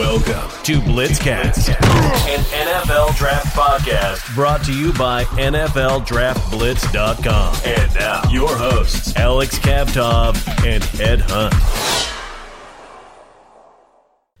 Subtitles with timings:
[0.00, 7.56] Welcome to Blitzcast, an NFL draft podcast brought to you by NFLDraftBlitz.com.
[7.66, 11.52] And now, your hosts, Alex Kavtov and Ed Hunt.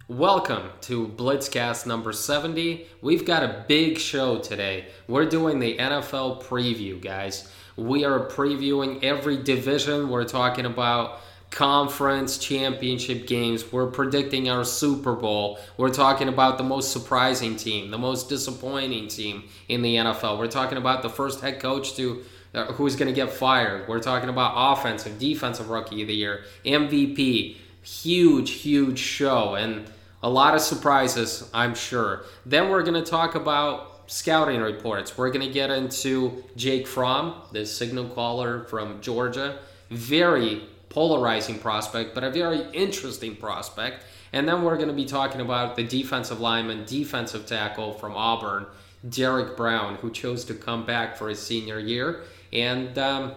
[0.08, 2.86] Welcome to Blitzcast number 70.
[3.02, 4.86] We've got a big show today.
[5.08, 7.52] We're doing the NFL preview, guys.
[7.76, 10.08] We are previewing every division.
[10.08, 11.20] We're talking about
[11.50, 13.72] conference championship games.
[13.72, 15.58] We're predicting our Super Bowl.
[15.76, 20.38] We're talking about the most surprising team, the most disappointing team in the NFL.
[20.38, 22.22] We're talking about the first head coach to
[22.54, 23.88] uh, who's going to get fired.
[23.88, 27.56] We're talking about offensive, defensive rookie of the year, MVP.
[27.82, 29.90] Huge, huge show and
[30.22, 32.24] a lot of surprises, I'm sure.
[32.44, 35.16] Then we're going to talk about scouting reports.
[35.16, 39.60] We're going to get into Jake Fromm, the signal caller from Georgia.
[39.90, 44.04] Very polarizing prospect, but a very interesting prospect.
[44.32, 48.66] And then we're going to be talking about the defensive lineman, defensive tackle from Auburn,
[49.08, 52.22] Derrick Brown, who chose to come back for his senior year.
[52.52, 53.32] And um,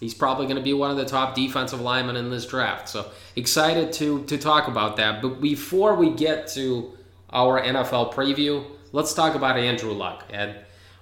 [0.00, 2.88] he's probably going to be one of the top defensive linemen in this draft.
[2.88, 5.20] So excited to, to talk about that.
[5.20, 6.92] But before we get to
[7.30, 10.24] our NFL preview, let's talk about Andrew Luck.
[10.30, 10.54] And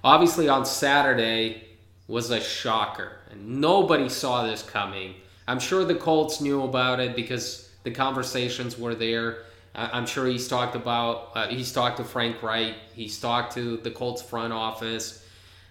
[0.03, 1.67] obviously on Saturday
[2.07, 3.11] was a shocker.
[3.29, 5.15] And nobody saw this coming
[5.47, 9.43] I'm sure the Colts knew about it because the conversations were there.
[9.73, 13.91] I'm sure he's talked about, uh, he's talked to Frank Reich, he's talked to the
[13.91, 15.23] Colts front office.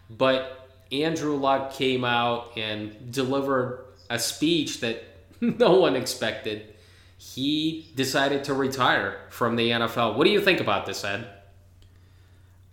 [0.08, 5.02] But Andrew Luck came out and delivered a speech that
[5.40, 6.74] no one expected.
[7.18, 10.16] He decided to retire from the NFL.
[10.16, 11.26] What do you think about this, Ed?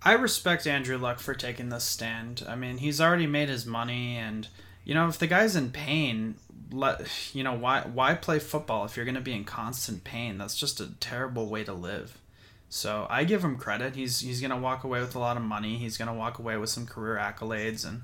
[0.04, 2.46] I respect Andrew Luck for taking this stand.
[2.48, 4.48] I mean, he's already made his money, and
[4.84, 6.36] you know, if the guy's in pain,
[6.74, 10.38] let you know why why play football if you're going to be in constant pain?
[10.38, 12.18] That's just a terrible way to live.
[12.70, 13.96] So I give him credit.
[13.96, 15.78] He's he's going to walk away with a lot of money.
[15.78, 18.02] He's going to walk away with some career accolades, and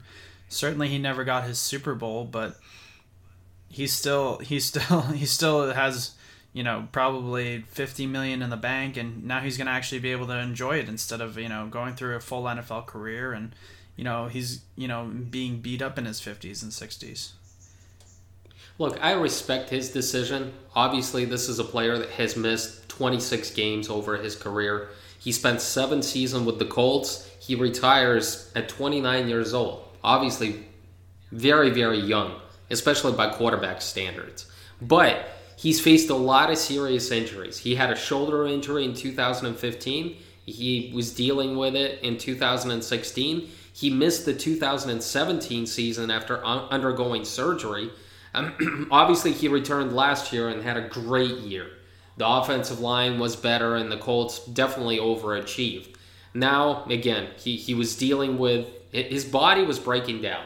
[0.48, 2.58] certainly he never got his Super Bowl, but
[3.68, 6.12] he's still he's still he still has
[6.54, 10.12] you know probably 50 million in the bank and now he's going to actually be
[10.12, 13.54] able to enjoy it instead of you know going through a full NFL career and
[13.96, 17.34] you know he's you know being beat up in his 50s and 60s
[18.80, 20.54] Look, I respect his decision.
[20.74, 24.88] Obviously, this is a player that has missed 26 games over his career.
[25.20, 27.30] He spent seven seasons with the Colts.
[27.42, 29.84] He retires at 29 years old.
[30.02, 30.64] Obviously,
[31.34, 34.50] very, very young, especially by quarterback standards.
[34.82, 37.58] But he's faced a lot of serious injuries.
[37.58, 40.16] He had a shoulder injury in 2015.
[40.46, 43.50] He was dealing with it in 2016.
[43.74, 47.90] He missed the 2017 season after undergoing surgery.
[48.34, 51.68] Um, obviously, he returned last year and had a great year.
[52.18, 55.96] The offensive line was better, and the Colts definitely overachieved.
[56.34, 60.44] Now, again, he, he was dealing with his body was breaking down.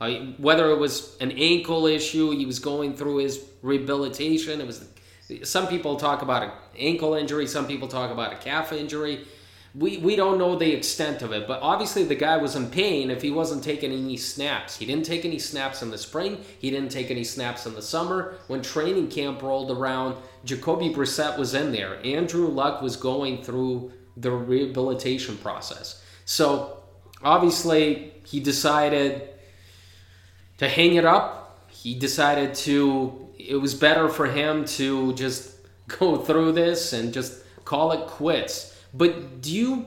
[0.00, 4.60] Uh, whether it was an ankle issue, he was going through his rehabilitation.
[4.60, 4.86] It was
[5.44, 9.26] some people talk about an ankle injury, some people talk about a calf injury
[9.74, 13.10] we, we don't know the extent of it, but obviously the guy was in pain
[13.10, 14.76] if he wasn't taking any snaps.
[14.76, 16.40] He didn't take any snaps in the spring.
[16.58, 18.34] He didn't take any snaps in the summer.
[18.48, 22.04] When training camp rolled around, Jacoby Brissett was in there.
[22.04, 26.02] Andrew Luck was going through the rehabilitation process.
[26.24, 26.78] So
[27.22, 29.28] obviously he decided
[30.58, 31.68] to hang it up.
[31.68, 35.54] He decided to, it was better for him to just
[35.86, 39.86] go through this and just call it quits but do you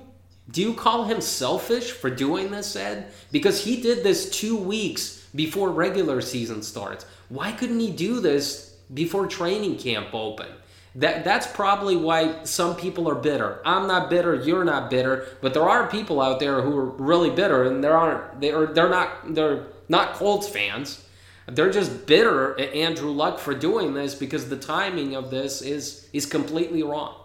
[0.51, 3.11] do you call him selfish for doing this, Ed?
[3.31, 7.05] Because he did this two weeks before regular season starts.
[7.29, 10.47] Why couldn't he do this before training camp open?
[10.95, 13.61] That that's probably why some people are bitter.
[13.65, 17.31] I'm not bitter, you're not bitter, but there are people out there who are really
[17.31, 21.03] bitter and there aren't they are they're not they're not Colts fans.
[21.47, 26.07] They're just bitter at Andrew Luck for doing this because the timing of this is
[26.13, 27.15] is completely wrong.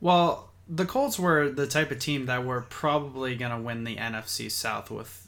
[0.00, 3.96] Well, the Colts were the type of team that were probably going to win the
[3.96, 5.26] NFC South with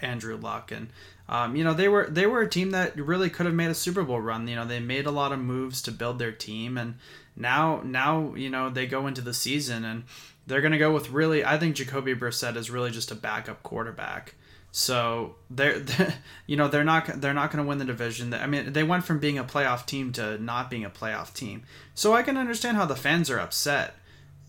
[0.00, 0.88] Andrew Luck, and
[1.28, 3.74] um, you know they were they were a team that really could have made a
[3.74, 4.48] Super Bowl run.
[4.48, 6.94] You know they made a lot of moves to build their team, and
[7.36, 10.04] now now you know they go into the season and
[10.46, 11.44] they're going to go with really.
[11.44, 14.34] I think Jacoby Brissett is really just a backup quarterback.
[14.70, 16.14] So they're, they're,
[16.46, 18.32] you know, they're not they're not going to win the division.
[18.32, 21.64] I mean, they went from being a playoff team to not being a playoff team.
[21.94, 23.97] So I can understand how the fans are upset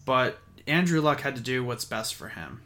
[0.09, 2.61] but Andrew Luck had to do what's best for him.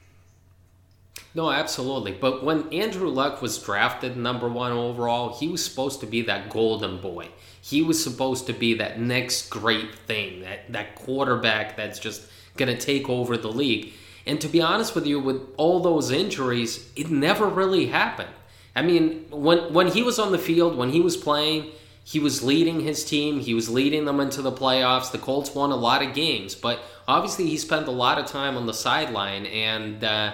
[1.35, 2.13] No, absolutely.
[2.13, 6.49] But when Andrew Luck was drafted number one overall, he was supposed to be that
[6.49, 7.27] golden boy.
[7.61, 12.25] He was supposed to be that next great thing, that, that quarterback that's just
[12.55, 13.91] going to take over the league.
[14.25, 18.31] And to be honest with you, with all those injuries, it never really happened.
[18.73, 21.71] I mean, when when he was on the field, when he was playing,
[22.03, 23.39] he was leading his team.
[23.39, 25.11] He was leading them into the playoffs.
[25.11, 28.57] The Colts won a lot of games, but obviously he spent a lot of time
[28.57, 30.33] on the sideline, and uh,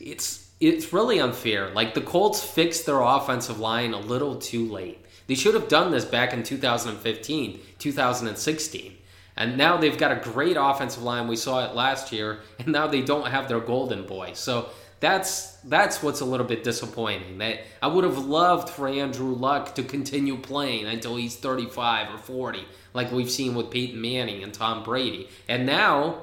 [0.00, 1.70] it's it's really unfair.
[1.70, 5.04] Like the Colts fixed their offensive line a little too late.
[5.28, 8.94] They should have done this back in 2015, 2016.
[9.36, 11.28] And now they've got a great offensive line.
[11.28, 14.32] We saw it last year, and now they don't have their golden boy.
[14.34, 17.38] So that's that's what's a little bit disappointing.
[17.38, 22.18] That I would have loved for Andrew Luck to continue playing until he's 35 or
[22.18, 22.64] 40,
[22.94, 25.28] like we've seen with Peyton Manning and Tom Brady.
[25.48, 26.22] And now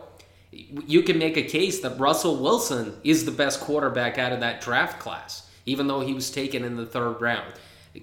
[0.52, 4.62] you can make a case that Russell Wilson is the best quarterback out of that
[4.62, 7.54] draft class, even though he was taken in the third round.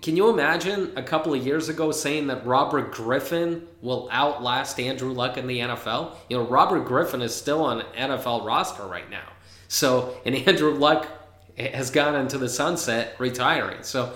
[0.00, 5.12] Can you imagine a couple of years ago saying that Robert Griffin will outlast Andrew
[5.12, 6.14] Luck in the NFL?
[6.30, 9.31] You know, Robert Griffin is still on NFL roster right now.
[9.72, 11.08] So, and Andrew Luck
[11.56, 13.82] has gone into the sunset retiring.
[13.82, 14.12] So,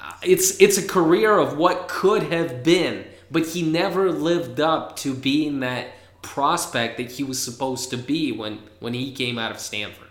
[0.00, 4.96] uh, it's it's a career of what could have been, but he never lived up
[4.96, 5.92] to being that
[6.22, 10.08] prospect that he was supposed to be when when he came out of Stanford.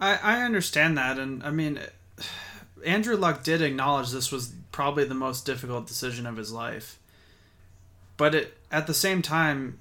[0.00, 1.80] I I understand that and I mean
[2.86, 7.00] Andrew Luck did acknowledge this was probably the most difficult decision of his life.
[8.16, 9.80] But it, at the same time,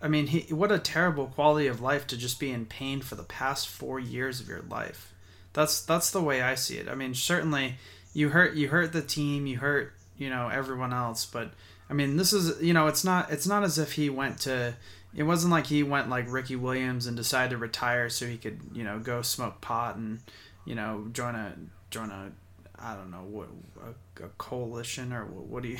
[0.00, 3.14] I mean, he, what a terrible quality of life to just be in pain for
[3.14, 5.12] the past four years of your life.
[5.52, 6.88] That's that's the way I see it.
[6.88, 7.76] I mean, certainly
[8.12, 11.52] you hurt you hurt the team, you hurt you know everyone else, but
[11.88, 14.74] I mean, this is you know it's not it's not as if he went to.
[15.14, 18.60] It wasn't like he went like Ricky Williams and decided to retire so he could
[18.74, 20.20] you know go smoke pot and
[20.66, 21.54] you know join a
[21.90, 22.32] join a
[22.80, 23.48] I don't know what
[23.84, 25.78] a, a coalition or what, what, do you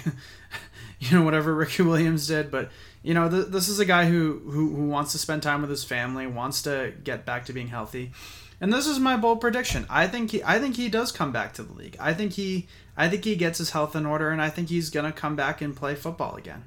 [1.00, 2.70] you know whatever Ricky Williams did but
[3.02, 5.70] you know th- this is a guy who, who who wants to spend time with
[5.70, 8.12] his family wants to get back to being healthy.
[8.60, 9.84] And this is my bold prediction.
[9.90, 11.96] I think he I think he does come back to the league.
[12.00, 14.90] I think he I think he gets his health in order and I think he's
[14.90, 16.64] to come back and play football again.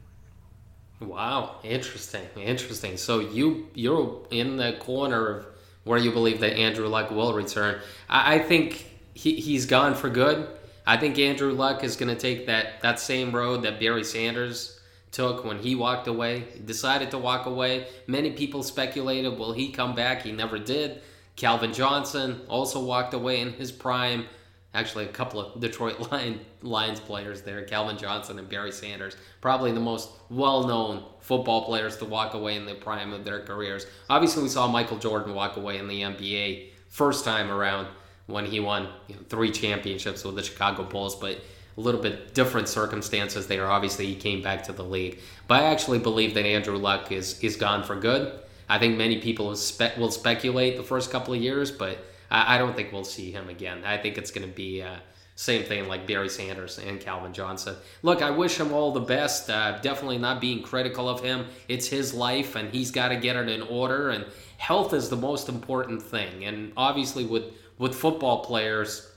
[0.99, 2.97] Wow, interesting, interesting.
[2.97, 5.45] So you you're in the corner of
[5.83, 7.79] where you believe that Andrew Luck will return.
[8.09, 8.85] I, I think
[9.19, 10.47] he, he's gone for good.
[10.87, 14.79] I think Andrew Luck is going to take that, that same road that Barry Sanders
[15.11, 16.45] took when he walked away.
[16.53, 17.87] He decided to walk away.
[18.07, 20.21] Many people speculated, will he come back?
[20.21, 21.01] He never did.
[21.35, 24.25] Calvin Johnson also walked away in his prime.
[24.73, 29.17] Actually, a couple of Detroit Lion, Lions players there, Calvin Johnson and Barry Sanders.
[29.41, 33.41] Probably the most well known football players to walk away in the prime of their
[33.41, 33.85] careers.
[34.09, 37.87] Obviously, we saw Michael Jordan walk away in the NBA first time around
[38.29, 41.39] when he won you know, three championships with the Chicago Bulls, but
[41.77, 43.69] a little bit different circumstances there.
[43.69, 45.19] Obviously, he came back to the league.
[45.47, 48.39] But I actually believe that Andrew Luck is, is gone for good.
[48.67, 51.97] I think many people will, spe- will speculate the first couple of years, but
[52.29, 53.83] I, I, don't think we'll see him again.
[53.83, 54.97] I think it's going to be uh,
[55.35, 57.77] same thing like Barry Sanders and Calvin Johnson.
[58.03, 59.49] Look, I wish him all the best.
[59.49, 61.47] Uh, definitely not being critical of him.
[61.69, 64.09] It's his life, and he's got to get it in order.
[64.09, 64.25] And
[64.57, 66.43] health is the most important thing.
[66.43, 67.45] And obviously, with
[67.79, 69.11] with football players,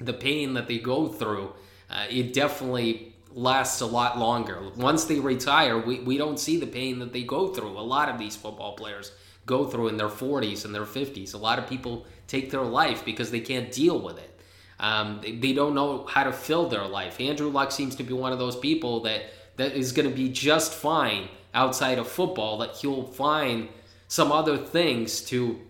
[0.00, 1.52] the pain that they go through,
[1.90, 4.70] uh, it definitely lasts a lot longer.
[4.76, 7.70] Once they retire, we, we don't see the pain that they go through.
[7.70, 9.10] A lot of these football players
[9.46, 11.34] go through in their 40s and their 50s.
[11.34, 14.40] A lot of people take their life because they can't deal with it.
[14.78, 17.20] Um, they, they don't know how to fill their life.
[17.20, 19.22] Andrew Luck seems to be one of those people that,
[19.56, 23.68] that is going to be just fine outside of football, that he'll find
[24.08, 25.60] some other things to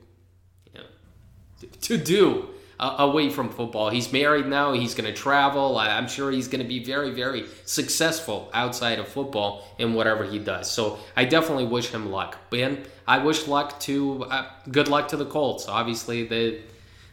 [1.83, 3.91] to do uh, away from football.
[3.91, 4.73] He's married now.
[4.73, 5.79] He's going to travel.
[5.79, 10.25] I, am sure he's going to be very, very successful outside of football in whatever
[10.25, 10.71] he does.
[10.71, 12.37] So I definitely wish him luck.
[12.53, 15.69] And I wish luck to uh, good luck to the Colts.
[15.69, 16.63] Obviously, they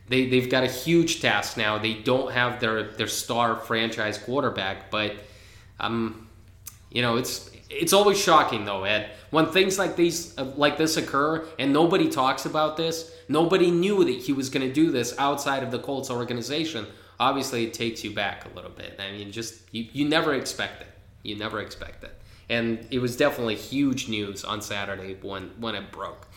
[0.07, 1.77] they they've got a huge task now.
[1.77, 5.15] They don't have their their star franchise quarterback, but
[5.79, 6.27] um,
[6.91, 10.97] you know it's it's always shocking though, Ed, when things like these uh, like this
[10.97, 13.11] occur and nobody talks about this.
[13.27, 16.85] Nobody knew that he was going to do this outside of the Colts organization.
[17.19, 18.99] Obviously, it takes you back a little bit.
[18.99, 20.87] I mean, just you, you never expect it.
[21.23, 22.11] You never expect it.
[22.49, 26.27] And it was definitely huge news on Saturday when when it broke.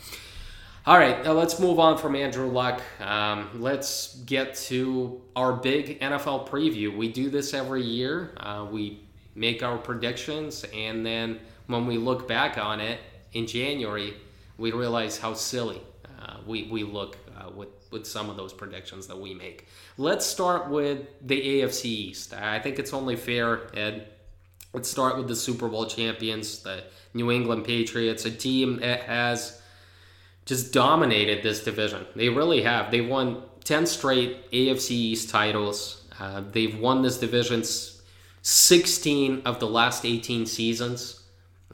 [0.87, 2.79] All right, let's move on from Andrew Luck.
[2.99, 6.95] Um, let's get to our big NFL preview.
[6.95, 8.35] We do this every year.
[8.37, 9.04] Uh, we
[9.35, 12.99] make our predictions, and then when we look back on it
[13.33, 14.15] in January,
[14.57, 15.81] we realize how silly
[16.21, 19.67] uh, we, we look uh, with with some of those predictions that we make.
[19.97, 22.33] Let's start with the AFC East.
[22.33, 24.09] I think it's only fair, Ed.
[24.73, 29.61] Let's start with the Super Bowl champions, the New England Patriots, a team that has
[30.45, 32.05] just dominated this division.
[32.15, 32.91] They really have.
[32.91, 36.03] They won 10 straight AFC East titles.
[36.19, 37.63] Uh, they've won this division
[38.45, 41.19] 16 of the last 18 seasons.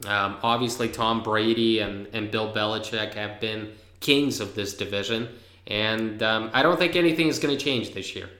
[0.06, 5.28] Um, obviously, Tom Brady and, and Bill Belichick have been kings of this division.
[5.66, 8.30] And um, I don't think anything is going to change this year.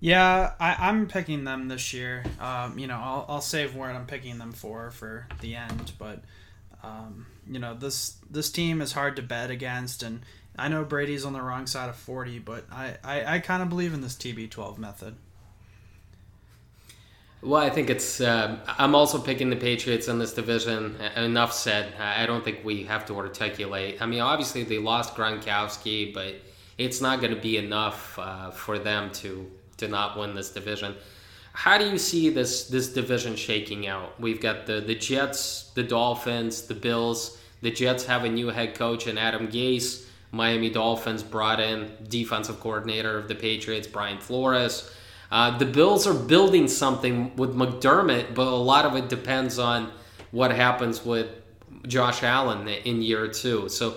[0.00, 2.24] Yeah, I, I'm picking them this year.
[2.40, 5.92] Um, you know, I'll, I'll save where I'm picking them for for the end.
[5.98, 6.22] But,
[6.82, 10.02] um, you know, this this team is hard to bet against.
[10.02, 10.22] And
[10.58, 13.68] I know Brady's on the wrong side of 40, but I, I, I kind of
[13.68, 15.16] believe in this TB12 method.
[17.42, 18.20] Well, I think it's.
[18.20, 20.96] Uh, I'm also picking the Patriots in this division.
[21.16, 21.94] Enough said.
[21.98, 24.02] I don't think we have to articulate.
[24.02, 26.34] I mean, obviously they lost Gronkowski, but
[26.76, 30.94] it's not going to be enough uh, for them to to not win this division.
[31.54, 34.20] How do you see this this division shaking out?
[34.20, 37.38] We've got the the Jets, the Dolphins, the Bills.
[37.62, 40.04] The Jets have a new head coach in Adam Gase.
[40.32, 44.90] Miami Dolphins brought in defensive coordinator of the Patriots, Brian Flores.
[45.30, 49.92] Uh, the Bills are building something with McDermott, but a lot of it depends on
[50.32, 51.28] what happens with
[51.86, 53.68] Josh Allen in year two.
[53.68, 53.96] So,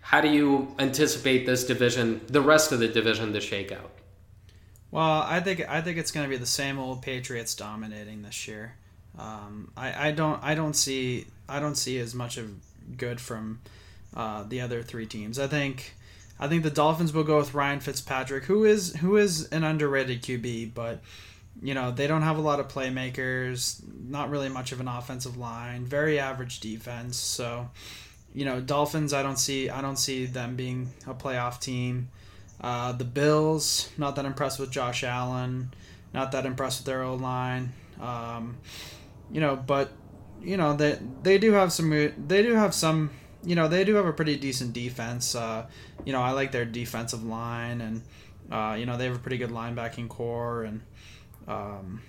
[0.00, 3.90] how do you anticipate this division, the rest of the division, to shake out?
[4.90, 8.46] Well, I think I think it's going to be the same old Patriots dominating this
[8.46, 8.76] year.
[9.18, 12.50] Um, I, I don't I don't see I don't see as much of
[12.96, 13.60] good from
[14.14, 15.38] uh, the other three teams.
[15.38, 15.95] I think
[16.38, 20.22] I think the Dolphins will go with Ryan Fitzpatrick, who is who is an underrated
[20.22, 21.00] QB, but
[21.62, 25.36] you know they don't have a lot of playmakers, not really much of an offensive
[25.36, 27.16] line, very average defense.
[27.16, 27.70] So,
[28.34, 32.08] you know, Dolphins, I don't see I don't see them being a playoff team.
[32.60, 35.72] Uh, the Bills, not that impressed with Josh Allen,
[36.12, 37.72] not that impressed with their old line.
[38.00, 38.58] Um,
[39.30, 39.92] you know, but
[40.42, 43.10] you know they they do have some they do have some
[43.46, 45.34] you know they do have a pretty decent defense.
[45.34, 45.66] Uh,
[46.04, 48.02] you know I like their defensive line, and
[48.50, 50.80] uh, you know they have a pretty good linebacking core, and
[51.46, 52.02] um,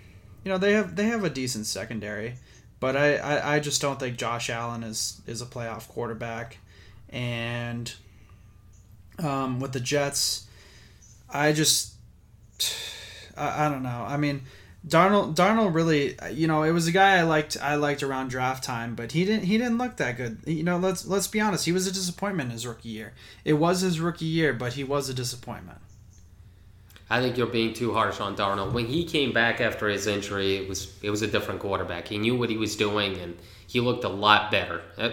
[0.43, 2.35] you know they have they have a decent secondary.
[2.79, 6.57] But I, I, I just don't think Josh Allen is is a playoff quarterback,
[7.09, 7.93] and
[9.19, 10.47] um, with the Jets,
[11.29, 11.93] I just
[13.37, 14.05] I, I don't know.
[14.07, 14.41] I mean
[14.87, 18.63] Darnold Darnold really you know it was a guy I liked I liked around draft
[18.63, 20.39] time but he didn't he didn't look that good.
[20.45, 23.13] You know let's let's be honest he was a disappointment in his rookie year.
[23.43, 25.79] It was his rookie year but he was a disappointment.
[27.09, 28.73] I think you're being too harsh on Darnold.
[28.73, 32.07] When he came back after his injury it was it was a different quarterback.
[32.07, 34.81] He knew what he was doing and he looked a lot better.
[34.97, 35.09] Uh,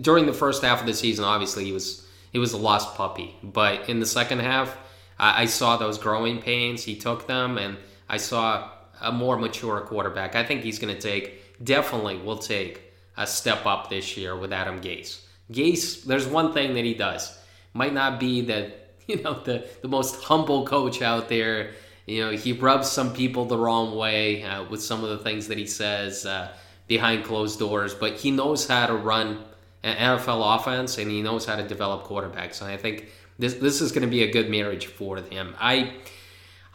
[0.00, 3.34] during the first half of the season obviously he was he was a lost puppy.
[3.42, 4.76] But in the second half
[5.18, 6.82] I, I saw those growing pains.
[6.84, 10.34] He took them and I saw a more mature quarterback.
[10.34, 12.82] I think he's going to take, definitely will take
[13.16, 15.20] a step up this year with Adam Gase.
[15.52, 17.38] Gase, there's one thing that he does.
[17.72, 21.72] Might not be that you know, the, the most humble coach out there.
[22.06, 25.48] You know, he rubs some people the wrong way uh, with some of the things
[25.48, 26.52] that he says uh,
[26.86, 29.44] behind closed doors, but he knows how to run
[29.82, 32.60] an NFL offense and he knows how to develop quarterbacks.
[32.60, 35.54] And I think this this is going to be a good marriage for him.
[35.58, 35.94] I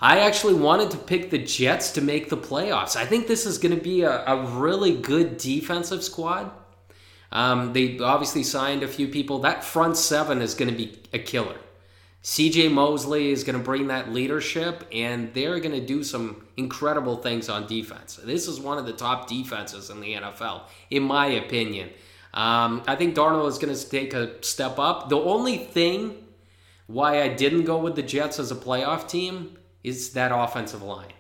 [0.02, 2.96] I actually wanted to pick the Jets to make the playoffs.
[2.96, 6.52] I think this is going to be a, a really good defensive squad.
[7.32, 9.40] Um, they obviously signed a few people.
[9.40, 11.56] That front seven is going to be a killer.
[12.24, 17.18] CJ Mosley is going to bring that leadership, and they're going to do some incredible
[17.18, 18.20] things on defense.
[18.24, 21.90] This is one of the top defenses in the NFL, in my opinion.
[22.34, 25.10] Um, I think Darnold is going to take a step up.
[25.10, 26.16] The only thing
[26.88, 31.14] why I didn't go with the Jets as a playoff team is that offensive line.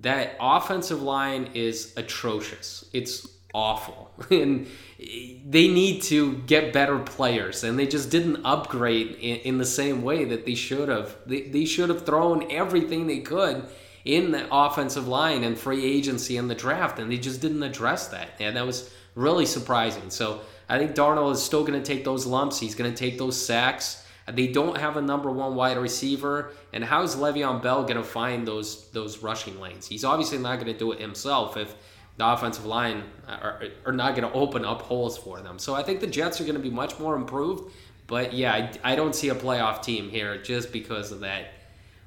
[0.00, 2.88] That offensive line is atrocious.
[2.92, 4.10] It's awful.
[4.30, 4.66] and
[4.98, 10.02] they need to get better players and they just didn't upgrade in, in, the same
[10.02, 11.16] way that they should have.
[11.26, 13.64] They, they should have thrown everything they could
[14.04, 18.08] in the offensive line and free agency in the draft and they just didn't address
[18.08, 18.30] that.
[18.38, 20.10] And that was really surprising.
[20.10, 22.60] So I think Darnold is still going to take those lumps.
[22.60, 24.04] He's going to take those sacks.
[24.32, 28.04] They don't have a number one wide receiver, and how is Le'Veon Bell going to
[28.04, 29.86] find those those rushing lanes?
[29.86, 31.74] He's obviously not going to do it himself if
[32.18, 35.58] the offensive line are, are not going to open up holes for them.
[35.58, 37.72] So I think the Jets are going to be much more improved.
[38.08, 41.52] But yeah, I, I don't see a playoff team here just because of that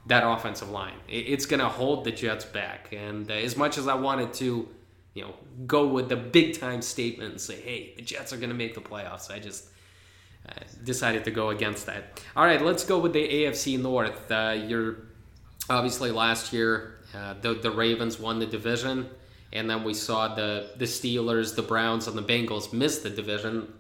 [0.08, 0.98] that offensive line.
[1.08, 2.92] It, it's going to hold the Jets back.
[2.92, 4.68] And uh, as much as I wanted to,
[5.14, 5.34] you know,
[5.66, 8.74] go with the big time statement and say, hey, the Jets are going to make
[8.74, 9.66] the playoffs, I just
[10.84, 12.22] decided to go against that.
[12.36, 14.32] All right, let's go with the AFC North.
[14.32, 14.98] Uh, you're
[15.70, 19.10] obviously last year uh, the the Ravens won the division,
[19.54, 23.72] and then we saw the the Steelers, the Browns, and the Bengals miss the division.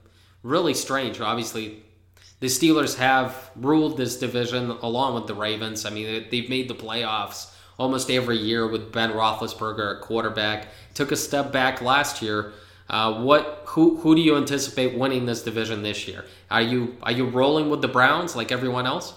[0.44, 1.22] Really strange.
[1.22, 1.84] Obviously,
[2.40, 5.86] the Steelers have ruled this division along with the Ravens.
[5.86, 10.68] I mean, they've made the playoffs almost every year with Ben Roethlisberger at quarterback.
[10.94, 12.54] Took a step back last year.
[12.92, 16.26] Uh, what who who do you anticipate winning this division this year?
[16.52, 19.14] Are you are you rolling with the Browns like everyone else?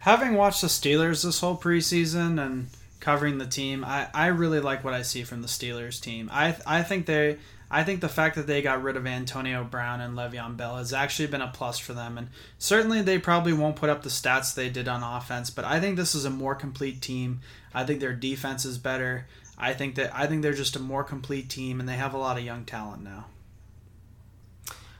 [0.00, 2.68] Having watched the Steelers this whole preseason and
[3.00, 6.28] covering the team, I, I really like what I see from the Steelers team.
[6.30, 7.38] I I think they
[7.70, 10.92] I think the fact that they got rid of Antonio Brown and Le'Veon Bell has
[10.92, 12.18] actually been a plus for them.
[12.18, 15.80] And certainly they probably won't put up the stats they did on offense, but I
[15.80, 17.40] think this is a more complete team.
[17.72, 19.26] I think their defense is better.
[19.58, 22.18] I think that I think they're just a more complete team and they have a
[22.18, 23.26] lot of young talent now.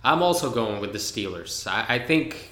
[0.03, 1.67] I'm also going with the Steelers.
[1.67, 2.51] I, I think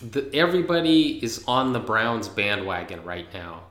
[0.00, 3.62] the, everybody is on the Browns bandwagon right now.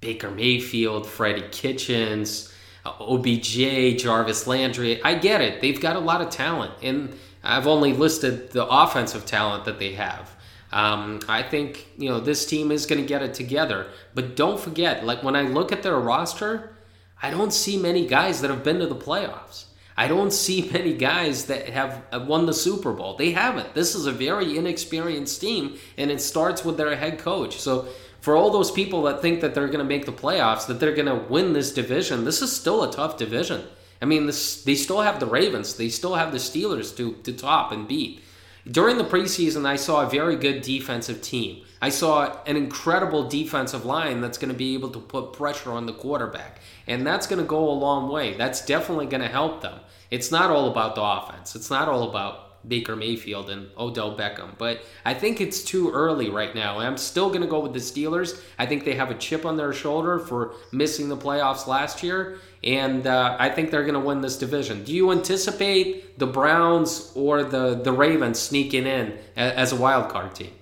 [0.00, 2.52] Baker Mayfield, Freddie Kitchens,
[2.84, 5.02] uh, OBJ, Jarvis Landry.
[5.02, 5.60] I get it.
[5.60, 9.92] They've got a lot of talent, and I've only listed the offensive talent that they
[9.92, 10.34] have.
[10.72, 13.86] Um, I think you know this team is going to get it together.
[14.14, 16.75] But don't forget, like when I look at their roster,
[17.22, 19.64] I don't see many guys that have been to the playoffs.
[19.96, 23.16] I don't see many guys that have won the Super Bowl.
[23.16, 23.74] They haven't.
[23.74, 27.58] This is a very inexperienced team, and it starts with their head coach.
[27.58, 27.88] So
[28.20, 30.94] for all those people that think that they're going to make the playoffs, that they're
[30.94, 33.62] going to win this division, this is still a tough division.
[34.02, 37.32] I mean, this, they still have the Ravens, they still have the Steelers to, to
[37.32, 38.22] top and beat.
[38.68, 41.64] During the preseason, I saw a very good defensive team.
[41.80, 45.86] I saw an incredible defensive line that's going to be able to put pressure on
[45.86, 46.58] the quarterback.
[46.88, 48.36] And that's going to go a long way.
[48.36, 49.78] That's definitely going to help them.
[50.10, 54.58] It's not all about the offense, it's not all about Baker Mayfield and Odell Beckham.
[54.58, 56.80] But I think it's too early right now.
[56.80, 58.40] I'm still going to go with the Steelers.
[58.58, 62.38] I think they have a chip on their shoulder for missing the playoffs last year,
[62.66, 64.82] and uh, I think they're going to win this division.
[64.82, 70.34] Do you anticipate the Browns or the the Ravens sneaking in as a wild card
[70.34, 70.52] team?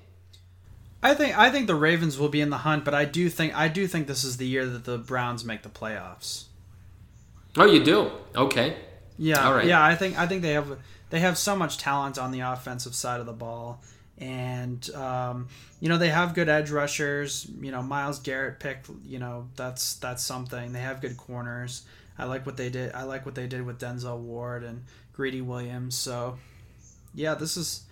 [1.02, 3.56] I think I think the Ravens will be in the hunt, but I do think
[3.56, 6.44] I do think this is the year that the Browns make the playoffs.
[7.56, 8.10] Oh, you do?
[8.36, 8.76] Okay.
[9.16, 9.46] Yeah.
[9.46, 9.66] All right.
[9.66, 10.78] Yeah, I think I think they have
[11.10, 13.80] they have so much talent on the offensive side of the ball.
[14.18, 15.48] And um,
[15.80, 17.50] you know they have good edge rushers.
[17.60, 18.88] You know Myles Garrett picked.
[19.04, 20.72] You know that's that's something.
[20.72, 21.82] They have good corners.
[22.16, 22.92] I like what they did.
[22.92, 25.96] I like what they did with Denzel Ward and Greedy Williams.
[25.96, 26.38] So
[27.14, 27.82] yeah, this is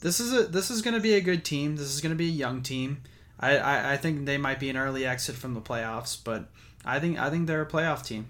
[0.00, 1.76] this is a this is going to be a good team.
[1.76, 3.02] This is going to be a young team.
[3.40, 6.48] I, I, I think they might be an early exit from the playoffs, but
[6.84, 8.26] I think I think they're a playoff team.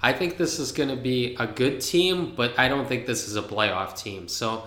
[0.00, 3.26] I think this is going to be a good team, but I don't think this
[3.26, 4.28] is a playoff team.
[4.28, 4.64] So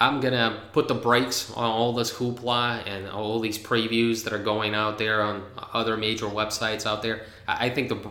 [0.00, 4.38] I'm to put the brakes on all this hoopla and all these previews that are
[4.38, 7.26] going out there on other major websites out there.
[7.46, 8.10] I think the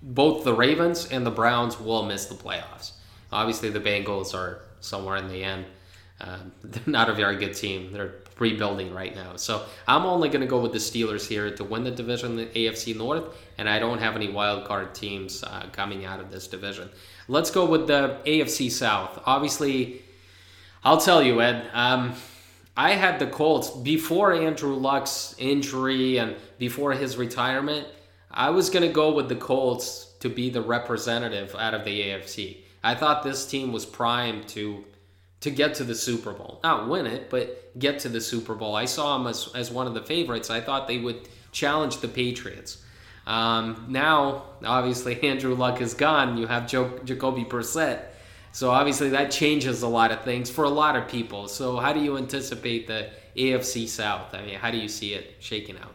[0.00, 2.92] both the Ravens and the Browns will miss the playoffs.
[3.32, 5.66] Obviously, the Bengals are somewhere in the end.
[6.20, 7.92] Uh, they're not a very good team.
[7.92, 9.34] They're rebuilding right now.
[9.36, 12.46] So I'm only going to go with the Steelers here to win the division, the
[12.46, 16.46] AFC North, and I don't have any wild card teams uh, coming out of this
[16.46, 16.88] division.
[17.26, 19.20] Let's go with the AFC South.
[19.26, 20.02] Obviously,
[20.84, 21.68] I'll tell you, Ed.
[21.72, 22.14] Um,
[22.76, 27.86] I had the Colts before Andrew Luck's injury and before his retirement.
[28.30, 32.02] I was going to go with the Colts to be the representative out of the
[32.02, 32.58] AFC.
[32.84, 34.84] I thought this team was primed to
[35.40, 36.58] to get to the Super Bowl.
[36.64, 38.74] Not win it, but get to the Super Bowl.
[38.74, 40.50] I saw them as, as one of the favorites.
[40.50, 42.82] I thought they would challenge the Patriots.
[43.24, 46.38] Um, now, obviously, Andrew Luck is gone.
[46.38, 48.02] You have Joe, Jacoby Brissett.
[48.52, 51.48] So, obviously, that changes a lot of things for a lot of people.
[51.48, 54.34] So, how do you anticipate the AFC South?
[54.34, 55.94] I mean, how do you see it shaking out?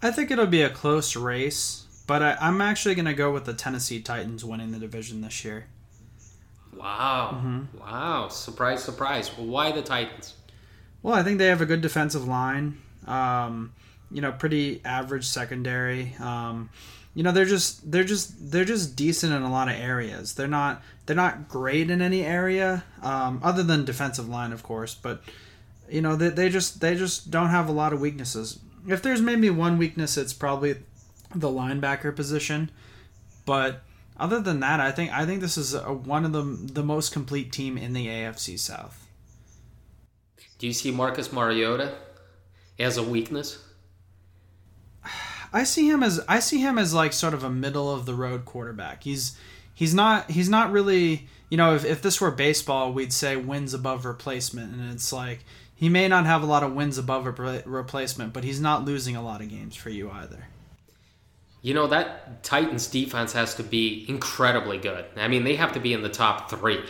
[0.00, 3.44] I think it'll be a close race, but I, I'm actually going to go with
[3.44, 5.66] the Tennessee Titans winning the division this year.
[6.76, 7.32] Wow.
[7.34, 7.78] Mm-hmm.
[7.78, 8.28] Wow.
[8.28, 9.36] Surprise, surprise.
[9.36, 10.34] Well, why the Titans?
[11.02, 12.80] Well, I think they have a good defensive line.
[13.06, 13.72] Um,
[14.10, 16.14] you know, pretty average secondary.
[16.20, 16.70] Um,
[17.18, 20.34] you know, they're just they're just they're just decent in a lot of areas.
[20.34, 24.94] They're not they're not great in any area, um, other than defensive line, of course.
[24.94, 25.20] But
[25.90, 28.60] you know, they, they just they just don't have a lot of weaknesses.
[28.86, 30.76] If there's maybe one weakness, it's probably
[31.34, 32.70] the linebacker position.
[33.44, 33.82] But
[34.16, 37.12] other than that, I think I think this is a, one of the the most
[37.12, 39.08] complete team in the AFC South.
[40.60, 41.96] Do you see Marcus Mariota
[42.78, 43.58] as a weakness?
[45.52, 48.14] I see him as I see him as like sort of a middle of the
[48.14, 49.04] road quarterback.
[49.04, 49.36] He's
[49.74, 53.72] he's not he's not really you know if, if this were baseball we'd say wins
[53.72, 57.62] above replacement and it's like he may not have a lot of wins above a
[57.64, 60.46] replacement but he's not losing a lot of games for you either.
[61.62, 65.06] You know that titans defense has to be incredibly good.
[65.16, 66.84] I mean they have to be in the top three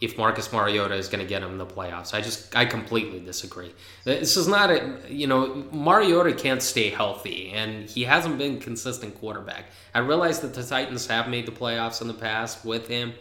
[0.00, 2.14] if Marcus Mariota is going to get him in the playoffs.
[2.14, 3.72] I just I completely disagree.
[4.04, 9.18] This is not a you know Mariota can't stay healthy and he hasn't been consistent
[9.20, 9.66] quarterback.
[9.94, 13.12] I realize that the Titans have made the playoffs in the past with him,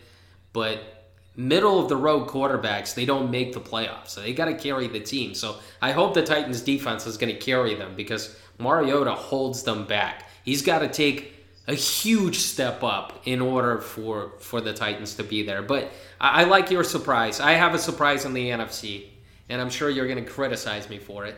[0.54, 4.10] but middle of the road quarterbacks they don't make the playoffs.
[4.10, 5.34] So they got to carry the team.
[5.34, 9.86] So I hope the Titans defense is going to carry them because Mariota holds them
[9.86, 10.30] back.
[10.44, 11.36] He's got to take
[11.70, 15.62] a huge step up in order for for the Titans to be there.
[15.62, 17.40] But I, I like your surprise.
[17.40, 19.08] I have a surprise in the NFC,
[19.50, 21.36] and I'm sure you're going to criticize me for it.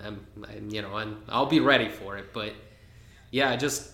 [0.00, 0.26] Um,
[0.68, 2.32] you know, and I'll be ready for it.
[2.32, 2.54] But
[3.30, 3.92] yeah, just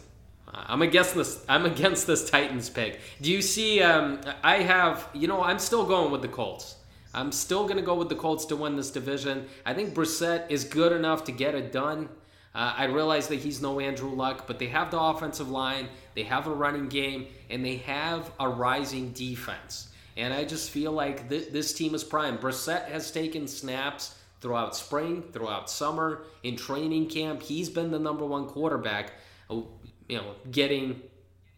[0.53, 1.45] I'm against this.
[1.49, 3.01] I'm against this Titans pick.
[3.21, 3.83] Do you see?
[3.83, 5.09] Um, I have.
[5.13, 6.77] You know, I'm still going with the Colts.
[7.15, 9.47] I'm still going to go with the Colts to win this division.
[9.65, 12.09] I think Brissett is good enough to get it done.
[12.55, 16.25] Uh, I realize that he's no Andrew Luck, but they have the offensive line, they
[16.25, 19.89] have a running game, and they have a rising defense.
[20.19, 22.39] And I just feel like th- this team is prime.
[22.39, 27.43] Brissett has taken snaps throughout spring, throughout summer, in training camp.
[27.43, 29.13] He's been the number one quarterback.
[29.49, 29.61] Uh,
[30.09, 31.03] you know, getting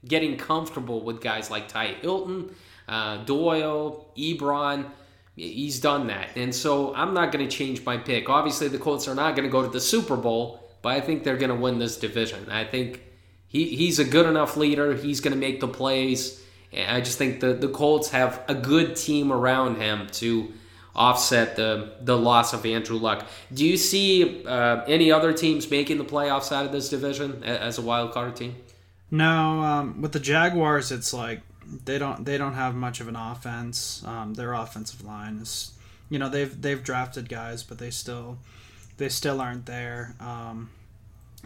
[0.06, 2.54] getting comfortable with guys like Ty Hilton,
[2.88, 4.90] uh, Doyle, Ebron.
[5.36, 6.36] He's done that.
[6.36, 8.28] And so I'm not going to change my pick.
[8.28, 11.24] Obviously, the Colts are not going to go to the Super Bowl, but I think
[11.24, 12.50] they're going to win this division.
[12.50, 13.02] I think
[13.46, 14.94] he, he's a good enough leader.
[14.94, 16.39] He's going to make the plays.
[16.72, 20.52] I just think the, the Colts have a good team around him to
[20.94, 23.26] offset the, the loss of Andrew Luck.
[23.52, 27.78] Do you see uh, any other teams making the playoffs out of this division as
[27.78, 28.56] a wild card team?
[29.10, 31.40] No, um, with the Jaguars, it's like
[31.84, 34.04] they don't they don't have much of an offense.
[34.04, 35.72] Um, their offensive line is,
[36.08, 38.38] you know, they've they've drafted guys, but they still
[38.98, 40.14] they still aren't there.
[40.20, 40.70] Um,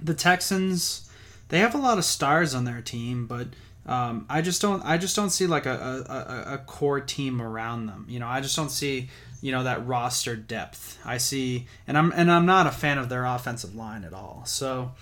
[0.01, 1.11] the Texans,
[1.49, 3.49] they have a lot of stars on their team, but
[3.87, 4.83] um, I just don't.
[4.85, 6.05] I just don't see like a,
[6.49, 8.07] a, a core team around them.
[8.09, 9.11] You know, I just don't see
[9.43, 10.99] you know that roster depth.
[11.05, 14.43] I see, and I'm and I'm not a fan of their offensive line at all.
[14.47, 14.93] So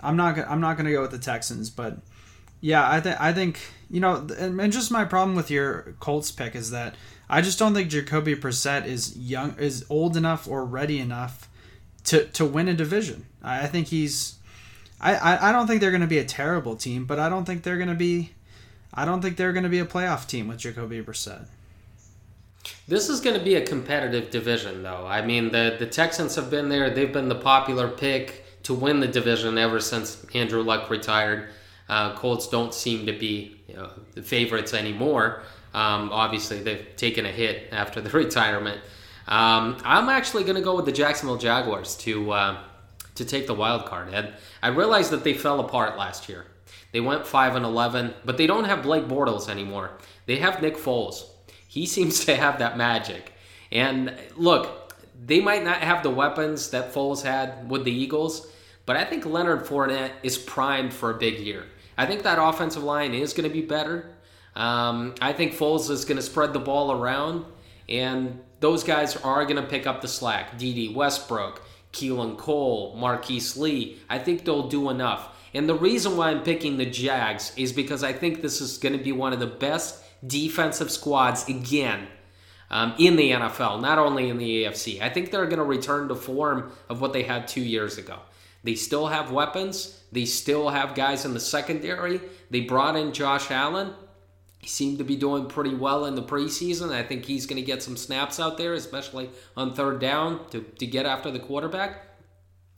[0.00, 0.38] I'm not.
[0.38, 1.98] I'm not going to go with the Texans, but
[2.62, 6.54] yeah, I think I think you know, and just my problem with your Colts pick
[6.54, 6.94] is that
[7.28, 11.50] I just don't think Jacoby Brissett is young, is old enough or ready enough
[12.04, 13.26] to to win a division.
[13.42, 14.36] I, I think he's.
[15.02, 17.64] I, I, don't think they're going to be a terrible team, but I don't think
[17.64, 18.30] they're going to be.
[18.94, 21.46] I don't think they're going to be a playoff team with Jacoby Brissett.
[22.86, 25.04] This is going to be a competitive division, though.
[25.06, 29.00] I mean, the the Texans have been there; they've been the popular pick to win
[29.00, 31.48] the division ever since Andrew Luck retired.
[31.88, 35.42] Uh, Colts don't seem to be you know, the favorites anymore.
[35.74, 38.80] Um, obviously, they've taken a hit after the retirement.
[39.26, 42.58] Um, I'm actually going to go with the Jacksonville Jaguars to uh,
[43.22, 44.12] to take the wild card.
[44.12, 44.34] Ed.
[44.62, 46.46] I realized that they fell apart last year.
[46.92, 49.92] They went five and eleven, but they don't have Blake Bortles anymore.
[50.26, 51.24] They have Nick Foles.
[51.66, 53.32] He seems to have that magic.
[53.70, 54.92] And look,
[55.24, 58.48] they might not have the weapons that Foles had with the Eagles,
[58.84, 61.64] but I think Leonard Fournette is primed for a big year.
[61.96, 64.10] I think that offensive line is going to be better.
[64.56, 67.44] Um, I think Foles is going to spread the ball around,
[67.88, 70.58] and those guys are going to pick up the slack.
[70.58, 73.98] Dede Westbrook, Keelan Cole, Marquise Lee.
[74.08, 75.28] I think they'll do enough.
[75.54, 78.96] And the reason why I'm picking the Jags is because I think this is going
[78.96, 82.06] to be one of the best defensive squads again
[82.70, 85.00] um, in the NFL, not only in the AFC.
[85.02, 88.18] I think they're going to return to form of what they had two years ago.
[88.64, 90.00] They still have weapons.
[90.12, 92.20] They still have guys in the secondary.
[92.50, 93.92] They brought in Josh Allen.
[94.62, 96.92] He seemed to be doing pretty well in the preseason.
[96.92, 100.60] I think he's going to get some snaps out there, especially on third down to,
[100.60, 102.06] to get after the quarterback.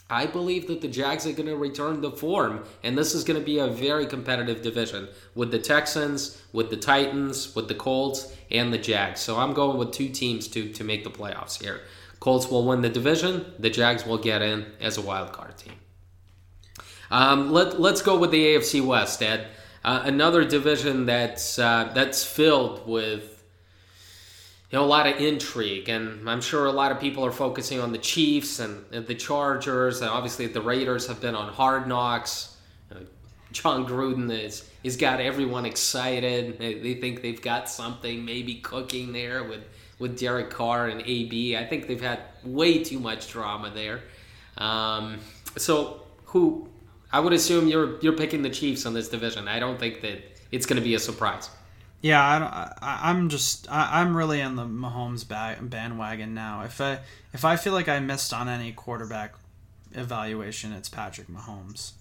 [0.08, 3.38] I believe that the Jags are going to return to form, and this is going
[3.38, 8.34] to be a very competitive division with the Texans, with the Titans, with the Colts,
[8.50, 9.20] and the Jags.
[9.20, 11.82] So I'm going with two teams to, to make the playoffs here.
[12.18, 15.74] Colts will win the division, the Jags will get in as a wild card team.
[17.10, 19.48] Um, let, let's go with the AFC West, Ed.
[19.84, 23.44] Uh, another division that's uh, that's filled with
[24.70, 27.80] you know a lot of intrigue, and I'm sure a lot of people are focusing
[27.80, 31.86] on the Chiefs and, and the Chargers, and obviously the Raiders have been on hard
[31.86, 32.56] knocks.
[32.90, 33.00] Uh,
[33.52, 36.58] Jon Gruden is he's got everyone excited.
[36.58, 39.64] They, they think they've got something maybe cooking there with
[39.98, 41.58] with Derek Carr and AB.
[41.58, 44.00] I think they've had way too much drama there.
[44.56, 45.18] Um,
[45.58, 46.70] so who
[47.14, 49.46] I would assume you're you're picking the Chiefs on this division.
[49.48, 50.18] I don't think that
[50.50, 51.48] it's going to be a surprise.
[52.02, 56.62] Yeah, I don't, I, I'm just I, I'm really in the Mahomes bandwagon now.
[56.62, 56.98] If I
[57.32, 59.34] if I feel like I missed on any quarterback
[59.92, 61.92] evaluation, it's Patrick Mahomes.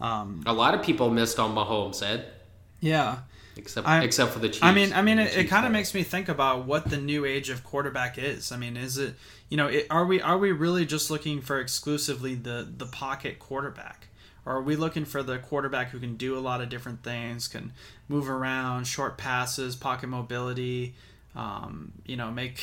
[0.00, 2.26] Um, A lot of people missed on Mahomes, Ed,
[2.80, 3.18] yeah,
[3.56, 4.62] except I- except for the Chiefs.
[4.62, 7.24] I mean, I mean, it, it kind of makes me think about what the new
[7.24, 8.52] age of quarterback is.
[8.52, 9.14] I mean, is it
[9.48, 13.38] you know, it, are we are we really just looking for exclusively the the pocket
[13.38, 14.06] quarterback,
[14.46, 17.48] or are we looking for the quarterback who can do a lot of different things,
[17.48, 17.72] can
[18.08, 20.94] move around, short passes, pocket mobility,
[21.34, 22.60] um, you know, make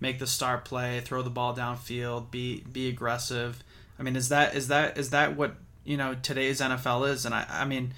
[0.00, 3.62] make the star play, throw the ball downfield, be be aggressive.
[3.98, 7.24] I mean, is that is that is that what you know today's NFL is?
[7.24, 7.94] And I I mean,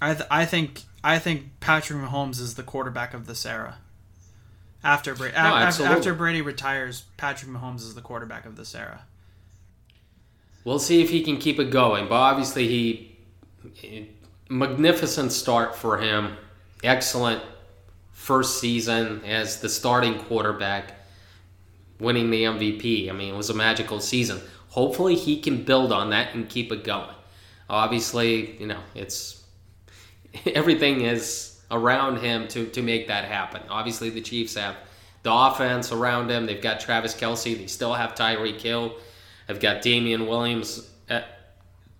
[0.00, 3.78] I th- I think I think Patrick Mahomes is the quarterback of this era.
[4.84, 5.96] After Brady, absolutely.
[5.96, 9.04] after Brady retires, Patrick Mahomes is the quarterback of this era.
[10.66, 12.08] We'll see if he can keep it going.
[12.08, 13.16] But obviously, he
[14.48, 16.36] magnificent start for him.
[16.82, 17.40] Excellent
[18.10, 20.94] first season as the starting quarterback,
[22.00, 23.08] winning the MVP.
[23.08, 24.40] I mean, it was a magical season.
[24.70, 27.14] Hopefully, he can build on that and keep it going.
[27.70, 29.44] Obviously, you know, it's
[30.46, 33.62] everything is around him to to make that happen.
[33.70, 34.74] Obviously, the Chiefs have
[35.22, 36.44] the offense around him.
[36.44, 37.56] They've got Travis Kelce.
[37.56, 38.96] They still have Tyreek Hill.
[39.46, 41.26] They've got Damien Williams at,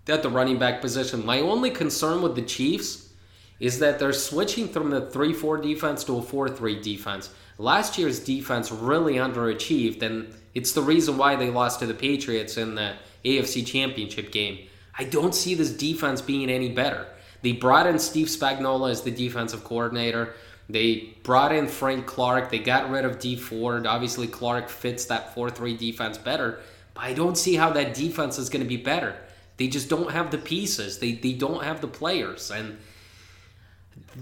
[0.09, 1.25] at the running back position.
[1.25, 3.13] My only concern with the Chiefs
[3.61, 7.31] is that they're switching from the 3 4 defense to a 4 3 defense.
[7.59, 12.59] Last year's defense really underachieved, and it's the reason why they lost to the Patriots
[12.59, 14.67] in the AFC Championship game.
[14.99, 17.07] I don't see this defense being any better.
[17.43, 20.35] They brought in Steve Spagnuolo as the defensive coordinator.
[20.69, 22.51] They brought in Frank Clark.
[22.51, 23.87] They got rid of Dee Ford.
[23.87, 26.61] Obviously, Clark fits that 4 3 defense better,
[26.97, 29.17] but I don't see how that defense is going to be better.
[29.57, 32.51] They just don't have the pieces, they, they don't have the players.
[32.51, 32.79] And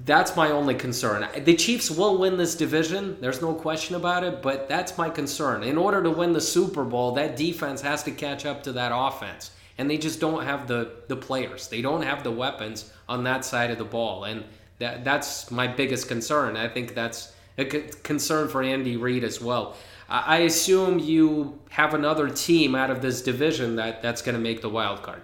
[0.05, 1.27] that's my only concern.
[1.45, 3.17] The Chiefs will win this division.
[3.21, 5.63] There's no question about it, but that's my concern.
[5.63, 8.93] In order to win the Super Bowl, that defense has to catch up to that
[8.95, 9.51] offense.
[9.79, 11.69] And they just don't have the, the players.
[11.69, 14.25] They don't have the weapons on that side of the ball.
[14.25, 14.45] And
[14.79, 16.57] that that's my biggest concern.
[16.57, 19.77] I think that's a concern for Andy Reid as well.
[20.09, 24.61] I assume you have another team out of this division that, that's going to make
[24.61, 25.23] the wild card.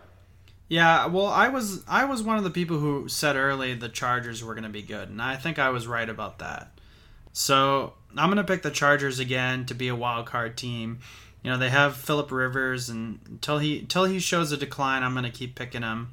[0.69, 4.45] Yeah, well, I was I was one of the people who said early the Chargers
[4.45, 6.79] were going to be good, and I think I was right about that.
[7.33, 11.01] So I'm going to pick the Chargers again to be a wild card team.
[11.43, 15.13] You know they have Philip Rivers, and until he until he shows a decline, I'm
[15.13, 16.13] going to keep picking him.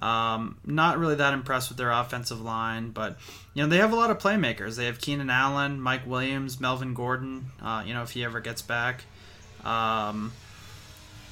[0.00, 3.18] Um, not really that impressed with their offensive line, but
[3.52, 4.76] you know they have a lot of playmakers.
[4.76, 7.46] They have Keenan Allen, Mike Williams, Melvin Gordon.
[7.62, 9.04] Uh, you know if he ever gets back.
[9.64, 10.32] Um,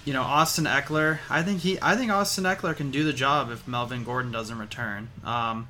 [0.04, 1.18] you know Austin Ekeler.
[1.28, 1.78] I think he.
[1.80, 5.08] I think Austin Ekeler can do the job if Melvin Gordon doesn't return.
[5.24, 5.68] Um,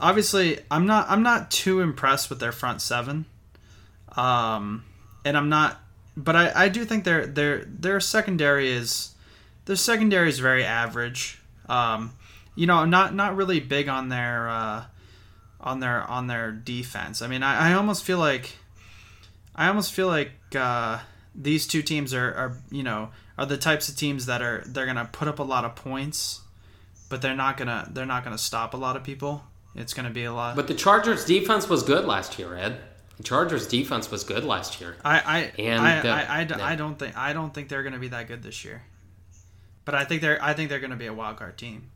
[0.00, 1.10] obviously, I'm not.
[1.10, 3.24] I'm not too impressed with their front seven.
[4.16, 4.84] Um,
[5.24, 5.80] and I'm not.
[6.16, 9.14] But I, I do think their their their secondary is
[9.64, 11.39] their secondary is very average.
[11.70, 12.12] Um,
[12.56, 14.84] you know, not not really big on their uh,
[15.60, 17.22] on their on their defense.
[17.22, 18.56] I mean, I, I almost feel like
[19.54, 20.98] I almost feel like uh,
[21.34, 24.86] these two teams are, are you know are the types of teams that are they're
[24.86, 26.40] gonna put up a lot of points,
[27.08, 29.44] but they're not gonna they're not gonna stop a lot of people.
[29.74, 30.56] It's gonna be a lot.
[30.56, 32.80] But the Chargers defense was good last year, Ed.
[33.18, 34.96] The Chargers defense was good last year.
[35.04, 36.64] I I And, I, uh, I, I, d- yeah.
[36.64, 38.82] I don't think I don't think they're gonna be that good this year.
[39.84, 41.90] But I think they're I think they're gonna be a wild card team.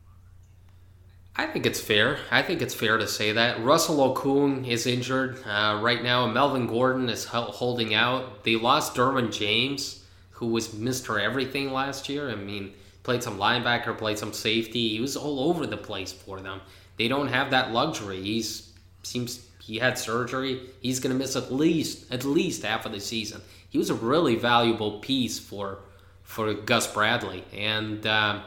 [1.37, 2.19] I think it's fair.
[2.31, 3.61] I think it's fair to say that.
[3.61, 8.45] Russell Okung is injured uh, right now, Melvin Gordon is holding out.
[8.45, 11.21] They lost Derwin James, who was Mr.
[11.21, 12.29] Everything last year.
[12.29, 14.89] I mean, played some linebacker, played some safety.
[14.89, 16.61] He was all over the place for them.
[16.97, 18.21] They don't have that luxury.
[18.21, 18.71] He's
[19.03, 20.61] seems he had surgery.
[20.81, 23.41] He's going to miss at least at least half of the season.
[23.69, 25.79] He was a really valuable piece for
[26.25, 28.05] for Gus Bradley, and.
[28.05, 28.41] Um,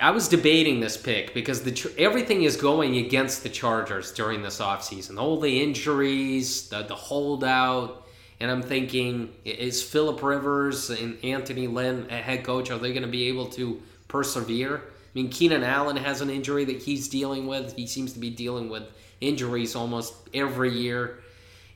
[0.00, 4.58] I was debating this pick because the everything is going against the Chargers during this
[4.58, 5.16] offseason.
[5.16, 8.04] All the injuries, the, the holdout,
[8.40, 13.08] and I'm thinking, is Philip Rivers and Anthony Lynn, head coach, are they going to
[13.08, 14.78] be able to persevere?
[14.78, 14.80] I
[15.14, 17.76] mean, Keenan Allen has an injury that he's dealing with.
[17.76, 18.82] He seems to be dealing with
[19.20, 21.21] injuries almost every year.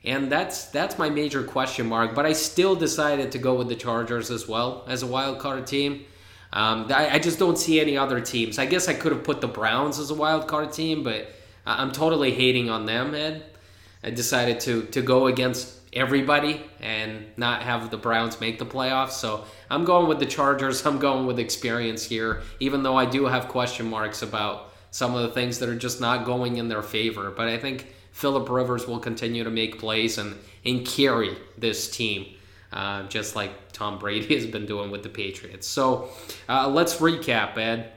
[0.03, 2.15] And that's that's my major question mark.
[2.15, 5.67] But I still decided to go with the Chargers as well as a wild card
[5.67, 6.05] team.
[6.53, 8.57] Um, I, I just don't see any other teams.
[8.57, 11.29] I guess I could have put the Browns as a wild card team, but
[11.65, 13.43] I'm totally hating on them, Ed.
[14.03, 19.11] I decided to to go against everybody and not have the Browns make the playoffs.
[19.11, 20.85] So I'm going with the Chargers.
[20.85, 25.21] I'm going with experience here, even though I do have question marks about some of
[25.23, 27.31] the things that are just not going in their favor.
[27.31, 32.25] But I think Philip Rivers will continue to make plays and, and carry this team,
[32.73, 35.67] uh, just like Tom Brady has been doing with the Patriots.
[35.67, 36.09] So
[36.49, 37.91] uh, let's recap, Ed.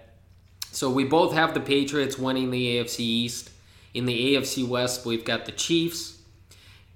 [0.72, 3.50] So we both have the Patriots winning the AFC East.
[3.94, 6.20] In the AFC West, we've got the Chiefs.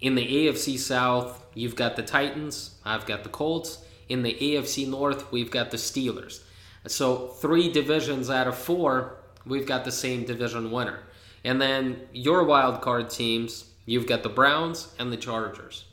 [0.02, 2.78] In the AFC South, you've got the Titans.
[2.84, 3.82] I've got the Colts.
[4.10, 6.42] In the AFC North, we've got the Steelers.
[6.86, 10.98] So three divisions out of four, we've got the same division winner.
[11.44, 15.84] And then your wild card teams, you've got the Browns and the Chargers.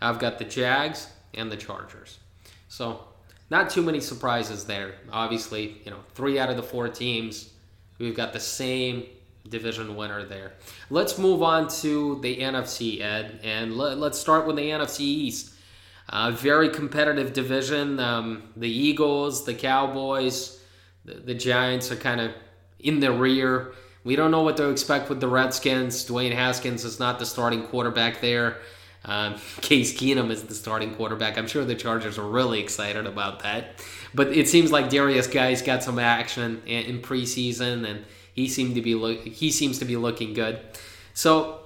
[0.00, 2.18] I've got the Jags and the Chargers.
[2.68, 3.00] So
[3.50, 4.94] not too many surprises there.
[5.12, 7.52] Obviously, you know, three out of the four teams,
[7.98, 9.04] we've got the same
[9.48, 10.52] division winner there.
[10.90, 15.54] Let's move on to the NFC, Ed, and let, us start with the NFC East.
[16.08, 17.98] Uh, very competitive division.
[17.98, 20.60] Um, the Eagles, the Cowboys,
[21.04, 22.32] the, the Giants are kind of
[22.78, 23.72] in the rear.
[24.04, 26.06] We don't know what to expect with the Redskins.
[26.06, 28.58] Dwayne Haskins is not the starting quarterback there.
[29.04, 31.38] Um, Case Keenum is the starting quarterback.
[31.38, 33.82] I'm sure the Chargers are really excited about that.
[34.14, 38.74] But it seems like Derrius Guice got some action in, in preseason, and he seemed
[38.74, 40.60] to be lo- he seems to be looking good.
[41.14, 41.60] So,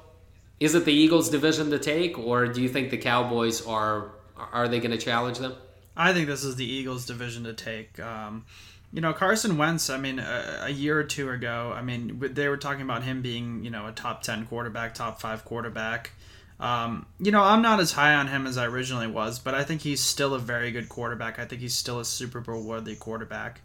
[0.60, 4.12] is it the Eagles' division to take, or do you think the Cowboys are
[4.52, 5.54] are they going to challenge them?
[5.96, 7.98] I think this is the Eagles' division to take.
[7.98, 8.44] Um,
[8.92, 12.48] you know, Carson Wentz, I mean, a, a, year or two ago, I mean, they
[12.48, 16.12] were talking about him being, you know, a top 10 quarterback, top five quarterback.
[16.58, 19.62] Um, you know, I'm not as high on him as I originally was, but I
[19.62, 21.38] think he's still a very good quarterback.
[21.38, 23.60] I think he's still a Super Bowl worthy quarterback.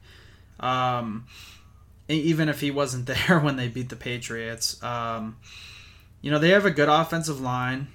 [0.60, 1.26] Um,
[2.10, 4.82] even if he wasn't there when they beat the Patriots.
[4.84, 5.38] Um,
[6.22, 7.88] you know, they have a good offensive line.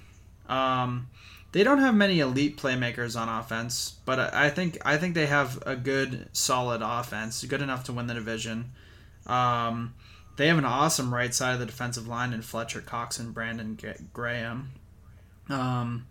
[0.47, 1.07] Um,
[1.51, 5.61] they don't have many elite playmakers on offense, but I think I think they have
[5.65, 8.71] a good, solid offense, good enough to win the division.
[9.25, 9.95] Um,
[10.37, 13.77] they have an awesome right side of the defensive line in Fletcher Cox and Brandon
[14.13, 14.71] Graham.
[15.49, 16.07] Um,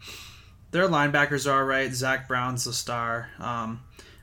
[0.71, 1.93] their linebackers are right.
[1.93, 3.31] Zach Brown's the star.
[3.39, 3.81] Um,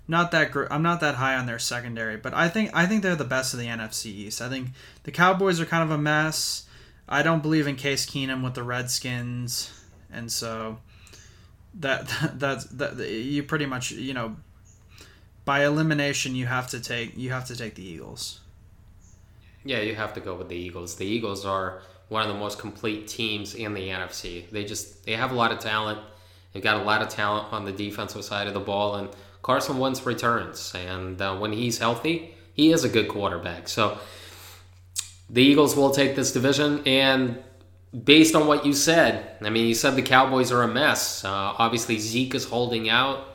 [0.07, 3.01] not that gr- I'm not that high on their secondary, but I think I think
[3.01, 4.41] they're the best of the NFC East.
[4.41, 4.69] I think
[5.03, 6.65] the Cowboys are kind of a mess.
[7.07, 9.71] I don't believe in Case Keenum with the Redskins,
[10.11, 10.79] and so
[11.79, 14.35] that, that that's that you pretty much you know
[15.45, 18.41] by elimination you have to take you have to take the Eagles.
[19.63, 20.95] Yeah, you have to go with the Eagles.
[20.95, 24.49] The Eagles are one of the most complete teams in the NFC.
[24.51, 25.99] They just they have a lot of talent.
[26.53, 29.09] They've got a lot of talent on the defensive side of the ball, and
[29.41, 33.67] Carson Wentz returns, and uh, when he's healthy, he is a good quarterback.
[33.67, 33.97] So
[35.29, 37.43] the Eagles will take this division, and
[38.03, 41.23] based on what you said, I mean, you said the Cowboys are a mess.
[41.23, 43.27] Uh, obviously, Zeke is holding out.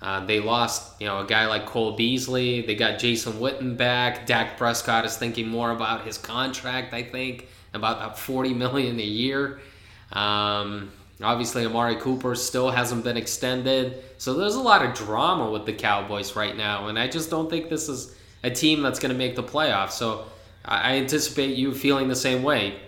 [0.00, 2.62] Uh, they lost, you know, a guy like Cole Beasley.
[2.62, 4.26] They got Jason Witten back.
[4.26, 9.60] Dak Prescott is thinking more about his contract, I think, about forty million a year.
[10.12, 15.66] Um, obviously, Amari Cooper still hasn't been extended, so there's a lot of drama with
[15.66, 19.12] the Cowboys right now, and I just don't think this is a team that's going
[19.12, 19.92] to make the playoffs.
[19.92, 20.26] So
[20.64, 22.78] I anticipate you feeling the same way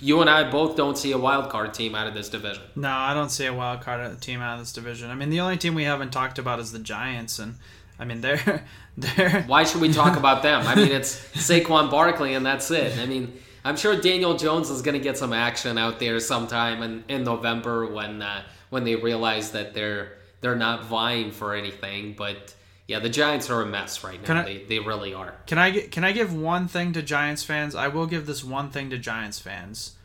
[0.00, 2.62] you and I both don't see a wild card team out of this division.
[2.74, 5.10] No, I don't see a wild card team out of this division.
[5.10, 7.54] I mean, the only team we haven't talked about is the Giants, and
[7.98, 8.64] I mean they're
[8.96, 9.42] they're.
[9.46, 10.66] Why should we talk about them?
[10.66, 12.98] I mean, it's Saquon Barkley, and that's it.
[12.98, 13.32] I mean,
[13.64, 17.24] I'm sure Daniel Jones is going to get some action out there sometime in, in
[17.24, 22.54] November when uh, when they realize that they're they're not vying for anything, but.
[22.86, 24.42] Yeah, the Giants are a mess right now.
[24.42, 25.34] I, they, they really are.
[25.46, 27.74] Can I can I give one thing to Giants fans?
[27.74, 29.96] I will give this one thing to Giants fans.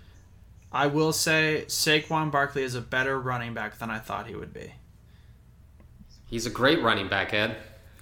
[0.71, 4.53] I will say Saquon Barkley is a better running back than I thought he would
[4.53, 4.73] be.
[6.27, 7.57] He's a great running back, Ed.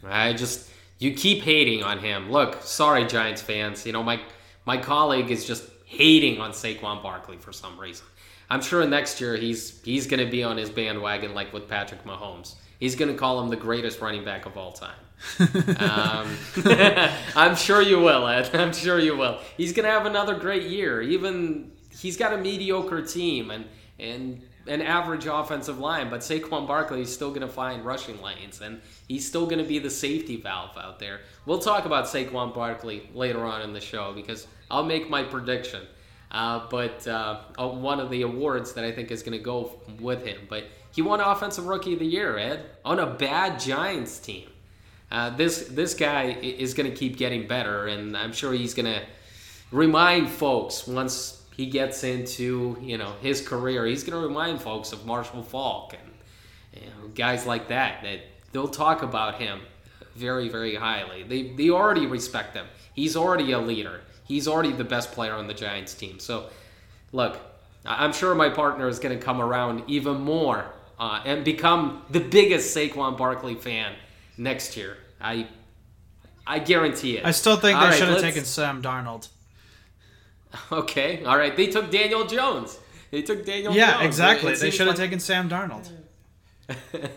[0.06, 2.32] I just you keep hating on him.
[2.32, 3.86] Look, sorry Giants fans.
[3.86, 4.22] You know, my
[4.66, 8.06] my colleague is just hating on Saquon Barkley for some reason.
[8.50, 12.04] I'm sure next year he's he's going to be on his bandwagon like with Patrick
[12.06, 12.56] Mahomes.
[12.80, 14.96] He's going to call him the greatest running back of all time.
[15.80, 16.36] um,
[17.36, 18.50] I'm sure you will, Ed.
[18.56, 19.40] I'm sure you will.
[19.58, 21.02] He's going to have another great year.
[21.02, 23.66] Even he's got a mediocre team and
[24.00, 28.62] and an average offensive line, but Saquon Barkley is still going to find rushing lanes,
[28.62, 31.22] and he's still going to be the safety valve out there.
[31.46, 35.82] We'll talk about Saquon Barkley later on in the show because I'll make my prediction.
[36.32, 40.24] Uh, but uh, one of the awards that I think is going to go with
[40.24, 40.38] him.
[40.48, 44.50] But he won Offensive Rookie of the Year, Ed, on a bad Giants team.
[45.12, 48.86] Uh, this this guy is going to keep getting better, and I'm sure he's going
[48.86, 49.02] to
[49.72, 53.86] remind folks once he gets into you know his career.
[53.86, 58.04] He's going to remind folks of Marshall Faulk and you know, guys like that.
[58.04, 58.20] That
[58.52, 59.62] they'll talk about him
[60.16, 61.24] very very highly.
[61.24, 62.68] They they already respect him.
[62.94, 64.02] He's already a leader.
[64.26, 66.20] He's already the best player on the Giants team.
[66.20, 66.50] So
[67.14, 67.40] look,
[67.84, 72.20] I'm sure my partner is going to come around even more uh, and become the
[72.20, 73.94] biggest Saquon Barkley fan
[74.38, 74.98] next year.
[75.22, 75.48] I
[76.46, 77.26] I guarantee it.
[77.26, 79.28] I still think All they right, should have taken Sam Darnold.
[80.72, 81.56] Okay, all right.
[81.56, 82.80] They took Daniel Jones.
[83.12, 84.06] They took Daniel Yeah, Jones.
[84.06, 84.54] exactly.
[84.54, 85.90] It They should have like- taken Sam Darnold.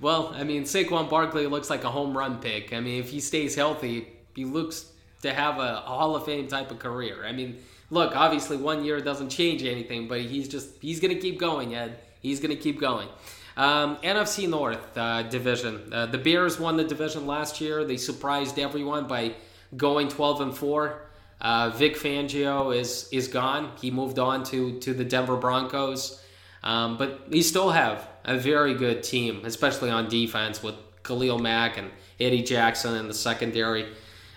[0.00, 2.72] Well, I mean, Saquon Barkley looks like a home run pick.
[2.72, 4.86] I mean, if he stays healthy, he looks
[5.22, 7.24] to have a, a Hall of Fame type of career.
[7.24, 7.58] I mean,
[7.88, 12.00] look, obviously one year doesn't change anything, but he's just he's gonna keep going, Ed.
[12.22, 13.08] He's gonna keep going.
[13.56, 15.92] Um, NFC North uh, division.
[15.92, 17.84] Uh, the Bears won the division last year.
[17.84, 19.34] They surprised everyone by
[19.76, 21.02] going 12 and four.
[21.40, 23.72] Uh, Vic Fangio is is gone.
[23.80, 26.22] He moved on to to the Denver Broncos.
[26.62, 31.76] Um, but we still have a very good team, especially on defense with Khalil Mack
[31.76, 33.88] and Eddie Jackson in the secondary.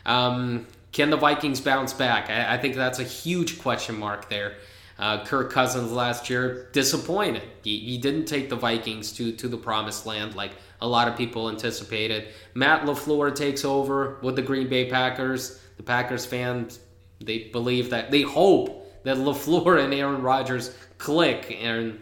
[0.05, 2.29] Um, can the Vikings bounce back?
[2.29, 4.55] I, I think that's a huge question mark there.
[4.97, 7.43] Uh, Kirk Cousins last year disappointed.
[7.63, 11.17] He, he didn't take the Vikings to, to the promised land like a lot of
[11.17, 12.29] people anticipated.
[12.53, 15.59] Matt LaFleur takes over with the Green Bay Packers.
[15.77, 16.79] The Packers fans,
[17.19, 21.99] they believe that, they hope that LaFleur and Aaron Rodgers click and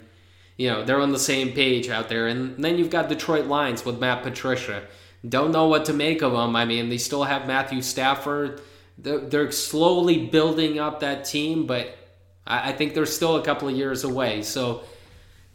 [0.58, 3.84] you know they're on the same page out there and then you've got detroit lions
[3.84, 4.84] with matt patricia
[5.28, 8.62] don't know what to make of them i mean they still have matthew stafford
[8.98, 11.98] they're, they're slowly building up that team but
[12.46, 14.42] I, I think they're still a couple of years away.
[14.44, 14.84] So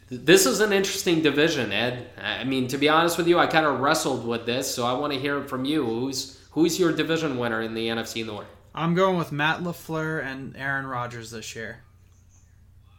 [0.09, 2.09] th- this is an interesting division ed.
[2.17, 4.93] I mean to be honest with you i kind of wrestled with this so i
[4.93, 5.85] want to hear from you.
[5.85, 8.47] Who's who's your division winner in the nfc north?
[8.75, 11.81] I'm going with Matt LaFleur and Aaron Rodgers this year.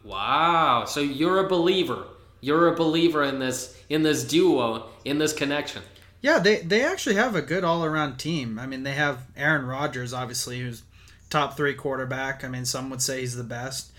[0.03, 0.85] wow.
[0.85, 2.05] So you're a believer.
[2.41, 5.83] You're a believer in this in this duo in this connection.
[6.21, 8.59] Yeah, they they actually have a good all around team.
[8.59, 10.83] I mean, they have Aaron Rodgers, obviously, who's
[11.31, 12.43] top three quarterback.
[12.43, 13.91] I mean, some would say he's the best.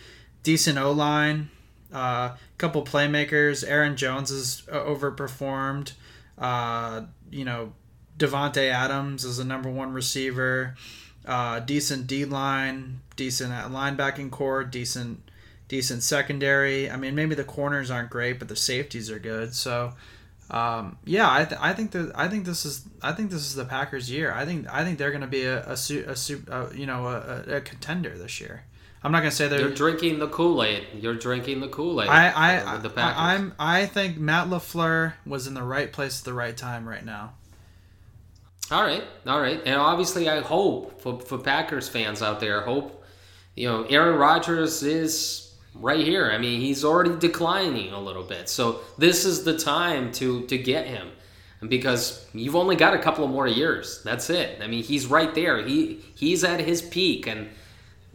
[0.44, 1.50] Decent O line,
[1.92, 3.64] a uh, couple playmakers.
[3.66, 5.94] Aaron Jones has uh, overperformed.
[6.38, 7.72] Uh, you know,
[8.18, 10.76] Davante Adams is the number one receiver.
[11.26, 15.28] Uh, decent D line, decent at linebacking corps, decent
[15.68, 16.90] decent secondary.
[16.90, 19.54] I mean, maybe the corners aren't great, but the safeties are good.
[19.54, 19.94] So.
[20.50, 23.54] Um, yeah, I, th- I think that I think this is I think this is
[23.54, 24.32] the Packers' year.
[24.32, 26.84] I think I think they're going to be a a, su- a, su- uh you
[26.86, 28.64] know a, a, a contender this year.
[29.04, 29.60] I'm not going to say they're.
[29.60, 30.86] You're drinking the Kool Aid.
[30.94, 32.08] You're drinking the Kool Aid.
[32.08, 32.28] I
[32.64, 33.16] I, the I Packers.
[33.18, 37.04] I'm I think Matt Lafleur was in the right place at the right time right
[37.04, 37.32] now.
[38.70, 42.64] all right, all right, and obviously, I hope for for Packers fans out there, I
[42.64, 43.02] hope
[43.56, 46.30] you know Aaron Rodgers is right here.
[46.30, 50.58] I mean, he's already declining a little bit, so this is the time to to
[50.58, 51.08] get him.
[51.68, 54.02] Because you've only got a couple of more years.
[54.02, 54.60] That's it.
[54.60, 55.64] I mean, he's right there.
[55.64, 57.48] He he's at his peak, and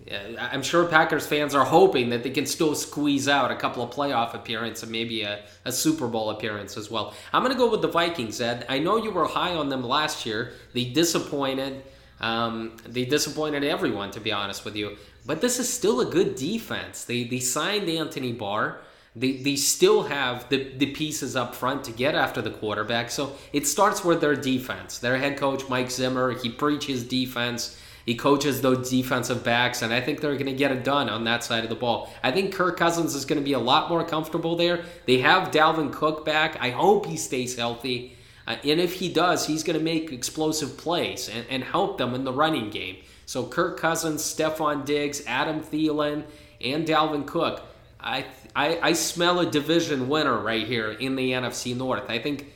[0.08, 3.84] Uh, I'm sure Packers fans are hoping that they can still squeeze out a couple
[3.84, 7.14] of playoff appearances and maybe a, a Super Bowl appearance as well.
[7.34, 8.66] I'm going to go with the Vikings, Ed.
[8.70, 10.54] I know you were high on them last year.
[10.74, 11.84] They disappointed.
[12.22, 14.98] Um, they disappointed everyone, to be honest with you.
[15.28, 17.04] But this is still a good defense.
[17.04, 18.80] They, they signed Anthony Barr.
[19.14, 23.12] They, they still have the, the pieces up front to get after the quarterback.
[23.12, 25.00] So it starts with their defense.
[25.00, 27.78] Their head coach, Mike Zimmer, he preaches defense.
[28.06, 31.26] He coaches those defensive backs, and I think they're going to get it done on
[31.26, 32.10] that side of the ball.
[32.24, 34.86] I think Kirk Cousins is going to be a lot more comfortable there.
[35.08, 36.56] They have Dalvin Cook back.
[36.62, 38.16] I hope he stays healthy.
[38.48, 42.16] Uh, and if he does, he's going to make explosive plays and, and help them
[42.16, 42.96] in the running game.
[43.28, 46.24] So Kirk Cousins, Stefon Diggs, Adam Thielen,
[46.62, 47.62] and Dalvin Cook.
[48.00, 48.26] I,
[48.56, 52.10] I, I smell a division winner right here in the NFC North.
[52.10, 52.54] I think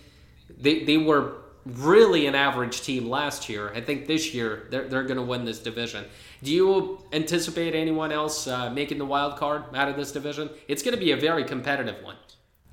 [0.58, 1.34] they, they were
[1.66, 3.72] really an average team last year.
[3.74, 6.06] I think this year they're, they're going to win this division.
[6.42, 10.50] Do you anticipate anyone else uh, making the wild card out of this division?
[10.70, 12.16] It's going to be a very competitive one.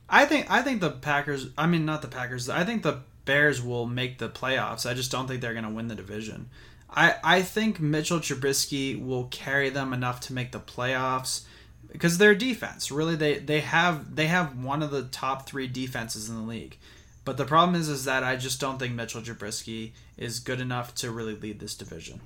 [0.09, 1.49] I think I think the Packers.
[1.59, 2.49] I mean, not the Packers.
[2.49, 4.89] I think the Bears will make the playoffs.
[4.89, 6.49] I just don't think they're going to win the division.
[6.91, 11.45] I I think Mitchell Trubisky will carry them enough to make the playoffs
[11.91, 16.29] because their defense really they they have they have one of the top three defenses
[16.29, 16.79] in the league.
[17.25, 20.95] But the problem is is that I just don't think Mitchell Trubisky is good enough
[20.97, 22.21] to really lead this division.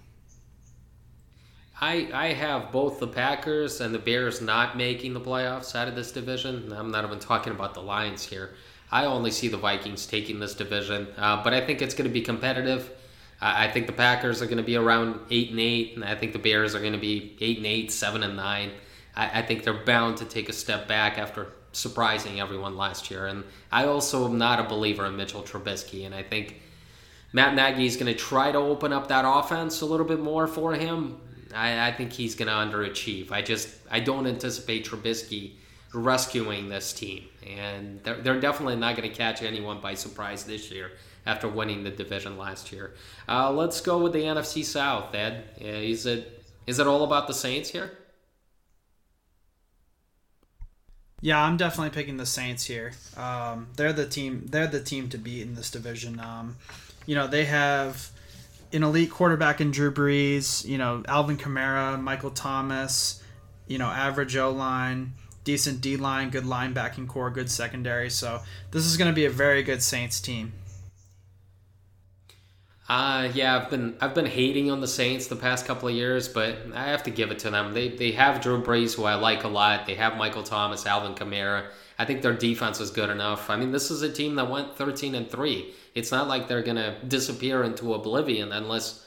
[1.80, 5.96] I, I have both the Packers and the Bears not making the playoffs out of
[5.96, 6.72] this division.
[6.72, 8.54] I'm not even talking about the Lions here.
[8.92, 12.14] I only see the Vikings taking this division, uh, but I think it's going to
[12.14, 12.88] be competitive.
[13.42, 16.32] I, think the Packers are going to be around eight and eight, and I think
[16.32, 18.70] the Bears are going to be eight and eight, seven and nine.
[19.16, 23.26] I, I think they're bound to take a step back after surprising everyone last year.
[23.26, 26.60] And I also am not a believer in Mitchell Trubisky, and I think
[27.32, 30.46] Matt Nagy is going to try to open up that offense a little bit more
[30.46, 31.18] for him.
[31.52, 33.32] I, I think he's going to underachieve.
[33.32, 35.54] I just I don't anticipate Trubisky
[35.92, 40.70] rescuing this team, and they're, they're definitely not going to catch anyone by surprise this
[40.70, 40.92] year
[41.26, 42.94] after winning the division last year.
[43.28, 45.44] Uh, let's go with the NFC South, Ed.
[45.60, 47.90] Uh, is it is it all about the Saints here?
[51.20, 52.92] Yeah, I'm definitely picking the Saints here.
[53.16, 54.46] Um, they're the team.
[54.50, 56.18] They're the team to beat in this division.
[56.18, 56.56] Um,
[57.06, 58.10] you know, they have
[58.72, 60.66] an elite quarterback in Drew Brees.
[60.66, 63.22] You know, Alvin Kamara, Michael Thomas.
[63.68, 65.12] You know, average O line,
[65.44, 68.10] decent D line, good linebacking corps, good secondary.
[68.10, 68.40] So
[68.72, 70.52] this is going to be a very good Saints team.
[72.92, 76.28] Uh, yeah, I've been I've been hating on the Saints the past couple of years,
[76.28, 77.72] but I have to give it to them.
[77.72, 79.86] They they have Drew Brees, who I like a lot.
[79.86, 81.68] They have Michael Thomas, Alvin Kamara.
[81.98, 83.48] I think their defense is good enough.
[83.48, 85.72] I mean, this is a team that went 13 and three.
[85.94, 89.06] It's not like they're gonna disappear into oblivion unless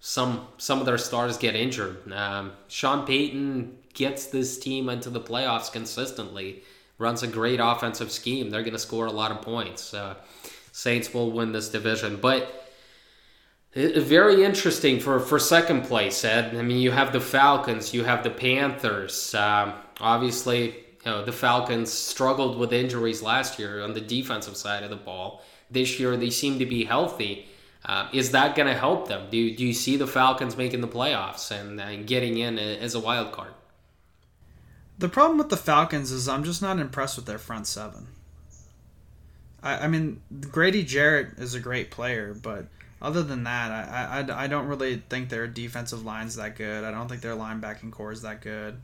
[0.00, 2.12] some some of their stars get injured.
[2.12, 6.64] Um, Sean Payton gets this team into the playoffs consistently.
[6.98, 8.50] Runs a great offensive scheme.
[8.50, 9.94] They're gonna score a lot of points.
[9.94, 10.16] Uh,
[10.72, 12.61] Saints will win this division, but
[13.74, 16.54] very interesting for, for second place, Ed.
[16.54, 19.34] I mean, you have the Falcons, you have the Panthers.
[19.34, 20.74] Um, obviously, you
[21.06, 25.42] know, the Falcons struggled with injuries last year on the defensive side of the ball.
[25.70, 27.46] This year, they seem to be healthy.
[27.84, 29.28] Uh, is that going to help them?
[29.30, 33.00] Do do you see the Falcons making the playoffs and, and getting in as a
[33.00, 33.54] wild card?
[34.98, 38.06] The problem with the Falcons is I'm just not impressed with their front seven.
[39.62, 42.66] I, I mean, Grady Jarrett is a great player, but–
[43.02, 46.84] other than that, I, I, I don't really think their defensive line's that good.
[46.84, 48.80] I don't think their linebacking corps is that good.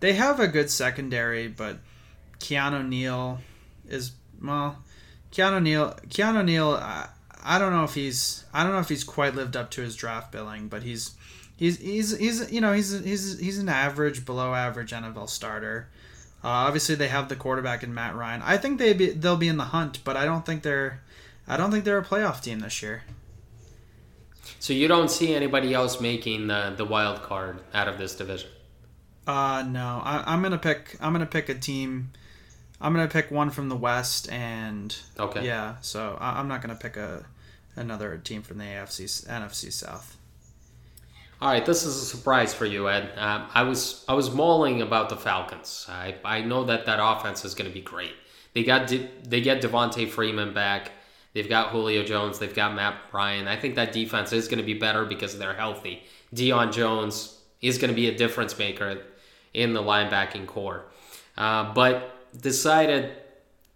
[0.00, 1.76] They have a good secondary, but
[2.38, 3.38] Keanu Neal
[3.86, 4.78] is well,
[5.30, 6.70] Keanu Neal, Keanu Neal.
[6.70, 7.08] I,
[7.44, 9.94] I don't know if he's I don't know if he's quite lived up to his
[9.94, 11.12] draft billing, but he's
[11.56, 15.88] he's he's he's you know he's he's he's an average, below average NFL starter.
[16.42, 18.40] Uh, obviously, they have the quarterback in Matt Ryan.
[18.42, 21.02] I think they be, they'll be in the hunt, but I don't think they're
[21.46, 23.02] I don't think they're a playoff team this year.
[24.58, 28.50] So you don't see anybody else making the the wild card out of this division?
[29.26, 30.00] Uh no.
[30.04, 30.96] I, am gonna pick.
[31.00, 32.12] I'm gonna pick a team.
[32.80, 35.76] I'm gonna pick one from the West, and okay, yeah.
[35.82, 37.26] So I, I'm not gonna pick a
[37.76, 40.16] another team from the AFC NFC South.
[41.40, 43.12] All right, this is a surprise for you, Ed.
[43.16, 45.86] Um, I was I was mauling about the Falcons.
[45.88, 48.12] I I know that that offense is going to be great.
[48.52, 50.92] They got De, they get Devonta Freeman back.
[51.32, 52.38] They've got Julio Jones.
[52.38, 53.46] They've got Matt Ryan.
[53.46, 56.02] I think that defense is going to be better because they're healthy.
[56.34, 59.02] Deion Jones is going to be a difference maker
[59.54, 60.86] in the linebacking corps.
[61.36, 63.12] Uh, but decided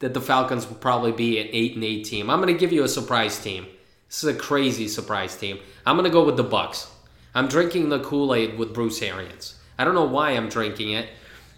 [0.00, 2.30] that the Falcons will probably be an 8 and 8 team.
[2.30, 3.66] I'm going to give you a surprise team.
[4.08, 5.58] This is a crazy surprise team.
[5.86, 6.88] I'm going to go with the Bucs.
[7.34, 9.56] I'm drinking the Kool-Aid with Bruce Arians.
[9.78, 11.08] I don't know why I'm drinking it,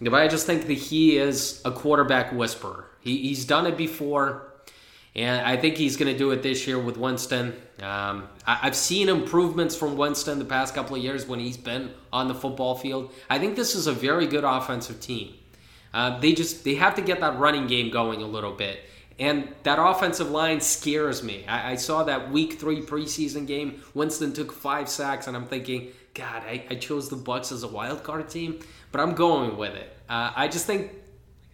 [0.01, 2.87] but I just think that he is a quarterback whisperer.
[3.01, 4.46] He, he's done it before.
[5.17, 7.55] And I think he's going to do it this year with Winston.
[7.81, 11.91] Um, I, have seen improvements from Winston the past couple of years when he's been
[12.13, 13.13] on the football field.
[13.31, 15.33] I think this is a very good offensive team.
[15.95, 18.81] Uh, they just they have to get that running game going a little bit.
[19.19, 21.47] And that offensive line scares me.
[21.49, 23.83] I, I saw that week three preseason game.
[23.95, 27.69] Winston took five sacks, and I'm thinking, God, I, I chose the Bucs as a
[27.69, 28.61] wild card team,
[28.93, 29.97] but I'm going with it.
[30.11, 30.93] Uh, I just think,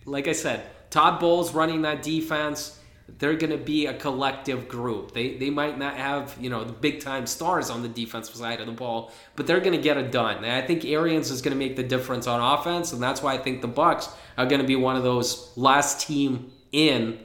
[0.04, 2.80] like I said, Todd Bowles running that defense
[3.18, 5.12] they're going to be a collective group.
[5.12, 8.60] They they might not have you know the big time stars on the defensive side
[8.60, 10.38] of the ball, but they're going to get it done.
[10.38, 13.34] And I think Arians is going to make the difference on offense, and that's why
[13.34, 17.18] I think the Bucs are going to be one of those last team in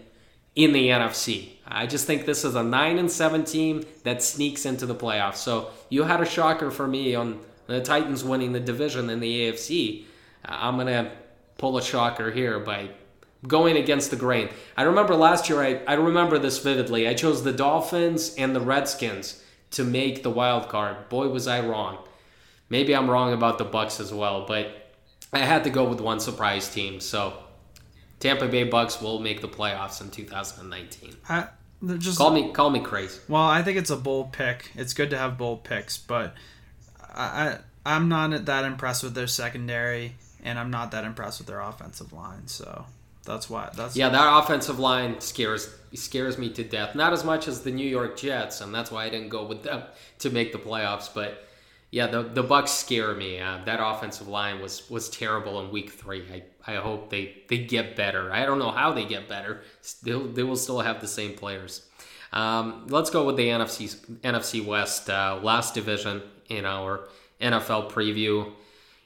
[0.55, 1.49] in the NFC.
[1.67, 5.37] I just think this is a nine and seven team that sneaks into the playoffs.
[5.37, 9.51] So you had a shocker for me on the Titans winning the division in the
[9.51, 10.05] AFC.
[10.45, 11.11] I'm gonna
[11.57, 12.89] pull a shocker here by
[13.45, 14.49] going against the grain.
[14.75, 17.07] I remember last year, I, I remember this vividly.
[17.07, 21.09] I chose the Dolphins and the Redskins to make the wild card.
[21.09, 21.99] Boy, was I wrong.
[22.69, 24.93] Maybe I'm wrong about the Bucs as well, but
[25.31, 26.99] I had to go with one surprise team.
[26.99, 27.33] So
[28.19, 31.15] Tampa Bay Bucs will make the playoffs in 2019.
[31.29, 31.47] I,
[31.97, 33.19] just call me call me crazy.
[33.27, 34.71] Well, I think it's a bold pick.
[34.75, 36.33] It's good to have bold picks, but
[37.13, 41.47] I, I I'm not that impressed with their secondary, and I'm not that impressed with
[41.47, 42.47] their offensive line.
[42.47, 42.85] So
[43.27, 43.69] that's why.
[43.75, 44.09] That's yeah.
[44.09, 46.95] That offensive line scares scares me to death.
[46.95, 49.63] Not as much as the New York Jets, and that's why I didn't go with
[49.63, 49.83] them
[50.19, 51.13] to make the playoffs.
[51.13, 51.45] But
[51.91, 53.39] yeah, the the Bucs scare me.
[53.39, 56.23] Uh, that offensive line was was terrible in Week Three.
[56.31, 58.31] I, I hope they they get better.
[58.31, 59.61] I don't know how they get better.
[59.81, 61.85] Still, they will still have the same players.
[62.31, 67.09] Um, let's go with the NFC NFC West, uh, last division in our
[67.41, 68.53] NFL preview.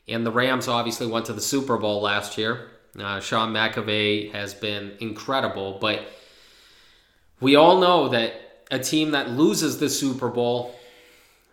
[0.07, 2.69] And the Rams obviously went to the Super Bowl last year.
[2.99, 6.01] Uh, Sean McVay has been incredible, but
[7.39, 8.33] we all know that
[8.69, 10.75] a team that loses the Super Bowl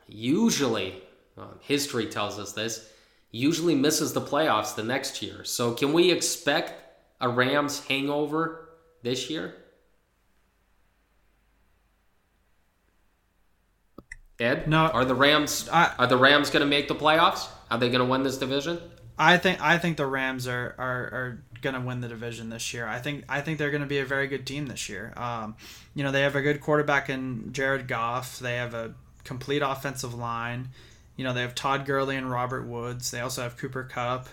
[0.08, 0.94] usually,
[1.36, 2.90] well, history tells us this,
[3.30, 5.44] usually misses the playoffs the next year.
[5.44, 6.72] So can we expect
[7.20, 8.68] a Rams hangover
[9.02, 9.54] this year?
[14.40, 14.86] Ed, No.
[14.86, 17.48] Are the Rams I- are the Rams going to make the playoffs?
[17.70, 18.80] Are they going to win this division?
[19.18, 22.86] I think I think the Rams are are, are gonna win the division this year.
[22.86, 25.12] I think I think they're gonna be a very good team this year.
[25.16, 25.56] Um,
[25.94, 28.38] you know they have a good quarterback in Jared Goff.
[28.38, 28.94] They have a
[29.24, 30.68] complete offensive line.
[31.16, 33.10] You know they have Todd Gurley and Robert Woods.
[33.10, 34.28] They also have Cooper Kupp.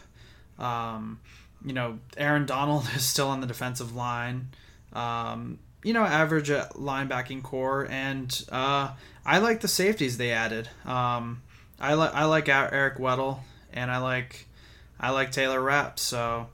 [0.59, 1.19] Um,
[1.65, 4.49] you know Aaron Donald is still on the defensive line.
[4.93, 8.91] Um, you know average at linebacking corps, and uh,
[9.25, 10.69] I like the safeties they added.
[10.85, 11.41] Um,
[11.79, 13.39] I like I like Eric Weddle,
[13.73, 14.47] and I like
[14.99, 15.99] I like Taylor Rapp.
[15.99, 16.47] So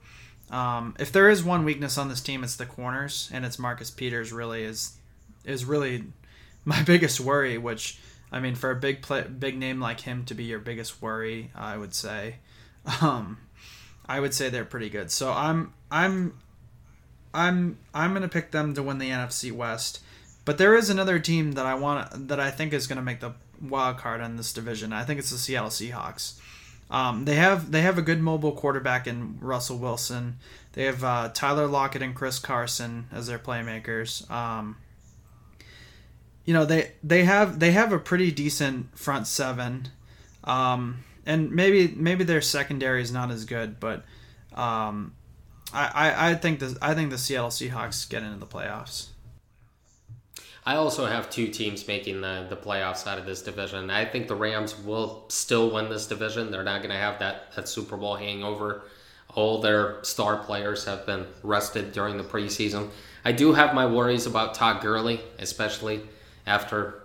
[0.50, 3.90] um, if there is one weakness on this team, it's the corners, and it's Marcus
[3.90, 4.32] Peters.
[4.32, 4.98] Really is
[5.46, 6.06] is really
[6.66, 7.58] my biggest worry.
[7.58, 8.00] Which
[8.32, 11.52] I mean, for a big play, big name like him to be your biggest worry,
[11.56, 12.36] I would say,
[13.02, 13.38] um,
[14.06, 15.10] I would say they're pretty good.
[15.12, 16.38] So I'm I'm
[17.34, 20.02] I'm I'm gonna pick them to win the NFC West.
[20.44, 23.34] But there is another team that I want that I think is gonna make the
[23.62, 24.92] wild card in this division.
[24.92, 26.40] I think it's the Seattle Seahawks.
[26.92, 30.38] Um, they have they have a good mobile quarterback in Russell Wilson.
[30.74, 34.30] They have uh, Tyler Lockett and Chris Carson as their playmakers.
[34.30, 34.78] Um,
[36.46, 39.88] you know they they have they have a pretty decent front seven,
[40.44, 44.04] um, and maybe maybe their secondary is not as good, but
[44.54, 45.14] um,
[45.74, 49.08] I, I, I think the I think the Seattle Seahawks get into the playoffs.
[50.66, 53.90] I also have two teams making the, the playoffs out of this division.
[53.90, 56.52] I think the Rams will still win this division.
[56.52, 58.84] They're not going to have that, that Super Bowl hangover.
[59.34, 62.90] All their star players have been rested during the preseason.
[63.26, 66.02] I do have my worries about Todd Gurley, especially
[66.46, 67.04] after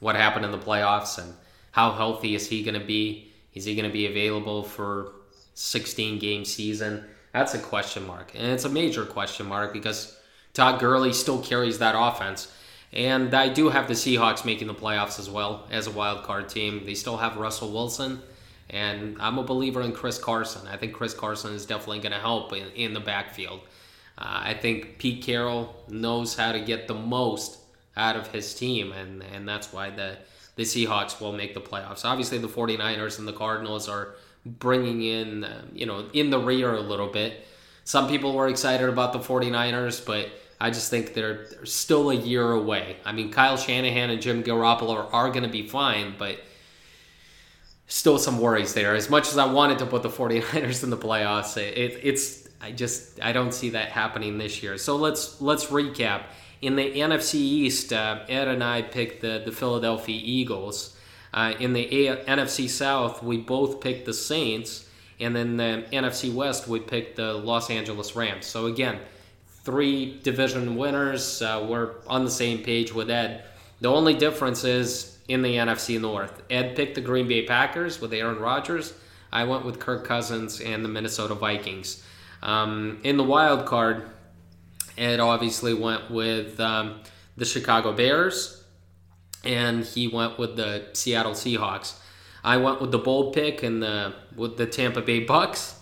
[0.00, 1.34] what happened in the playoffs and
[1.72, 3.32] how healthy is he going to be?
[3.52, 5.12] Is he going to be available for
[5.54, 7.04] 16 game season?
[7.32, 8.32] That's a question mark.
[8.34, 10.18] And it's a major question mark because
[10.54, 12.50] Todd Gurley still carries that offense.
[12.96, 16.48] And I do have the Seahawks making the playoffs as well as a wild card
[16.48, 16.86] team.
[16.86, 18.22] They still have Russell Wilson,
[18.70, 20.66] and I'm a believer in Chris Carson.
[20.66, 23.60] I think Chris Carson is definitely going to help in, in the backfield.
[24.16, 27.58] Uh, I think Pete Carroll knows how to get the most
[27.98, 30.16] out of his team, and, and that's why the,
[30.54, 32.06] the Seahawks will make the playoffs.
[32.06, 34.14] Obviously, the 49ers and the Cardinals are
[34.46, 37.46] bringing in, uh, you know, in the rear a little bit.
[37.84, 40.30] Some people were excited about the 49ers, but
[40.60, 42.96] I just think they're, they're still a year away.
[43.04, 46.40] I mean, Kyle Shanahan and Jim Garoppolo are, are going to be fine, but
[47.88, 48.94] still some worries there.
[48.94, 52.72] As much as I wanted to put the 49ers in the playoffs, it, it's I
[52.72, 54.78] just I don't see that happening this year.
[54.78, 56.24] So let's let's recap.
[56.62, 60.96] In the NFC East, uh, Ed and I picked the, the Philadelphia Eagles.
[61.34, 64.88] Uh, in the A- NFC South, we both picked the Saints.
[65.20, 68.46] And then the NFC West, we picked the Los Angeles Rams.
[68.46, 68.98] So again,
[69.66, 71.42] three division winners.
[71.42, 73.44] Uh, we're on the same page with Ed.
[73.80, 76.40] The only difference is in the NFC North.
[76.48, 78.94] Ed picked the Green Bay Packers with Aaron Rodgers.
[79.32, 82.02] I went with Kirk Cousins and the Minnesota Vikings.
[82.42, 84.08] Um, in the wild card,
[84.96, 87.00] Ed obviously went with um,
[87.36, 88.64] the Chicago Bears,
[89.42, 91.98] and he went with the Seattle Seahawks.
[92.44, 95.74] I went with the bold pick and the with the Tampa Bay Bucs,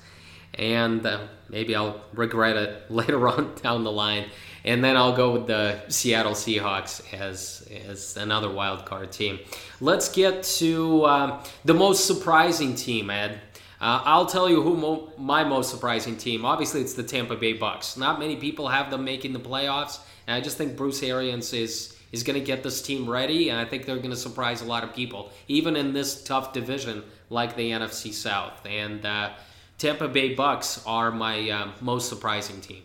[0.54, 4.26] and uh, maybe I'll regret it later on down the line.
[4.64, 9.38] And then I'll go with the Seattle Seahawks as as another wild card team.
[9.80, 13.40] Let's get to uh, the most surprising team, Ed.
[13.80, 16.46] Uh, I'll tell you who mo- my most surprising team.
[16.46, 17.98] Obviously, it's the Tampa Bay Bucs.
[17.98, 21.94] Not many people have them making the playoffs, and I just think Bruce Arians is
[22.10, 24.64] is going to get this team ready, and I think they're going to surprise a
[24.64, 28.64] lot of people, even in this tough division like the NFC South.
[28.64, 29.30] And uh,
[29.78, 32.82] Tampa Bay Bucs are my uh, most surprising team.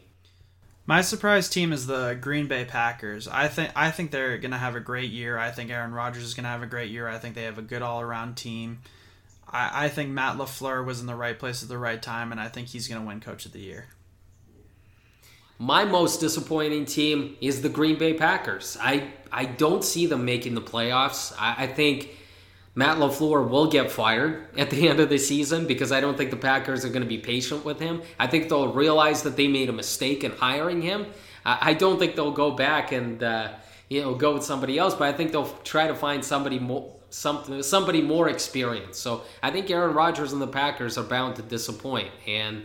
[0.85, 3.27] My surprise team is the Green Bay Packers.
[3.27, 5.37] I think I think they're going to have a great year.
[5.37, 7.07] I think Aaron Rodgers is going to have a great year.
[7.07, 8.79] I think they have a good all around team.
[9.47, 12.41] I, I think Matt LaFleur was in the right place at the right time, and
[12.41, 13.87] I think he's going to win Coach of the Year.
[15.59, 18.77] My most disappointing team is the Green Bay Packers.
[18.81, 21.35] I, I don't see them making the playoffs.
[21.37, 22.17] I, I think
[22.79, 26.29] Matt LaFleur will get fired at the end of the season because I don't think
[26.29, 28.01] the Packers are going to be patient with him.
[28.17, 31.05] I think they'll realize that they made a mistake in hiring him.
[31.45, 33.51] I, don't think they'll go back and uh,
[33.89, 36.95] you know go with somebody else, but I think they'll try to find somebody more
[37.09, 39.01] something somebody more experienced.
[39.01, 42.11] So I think Aaron Rodgers and the Packers are bound to disappoint.
[42.27, 42.63] And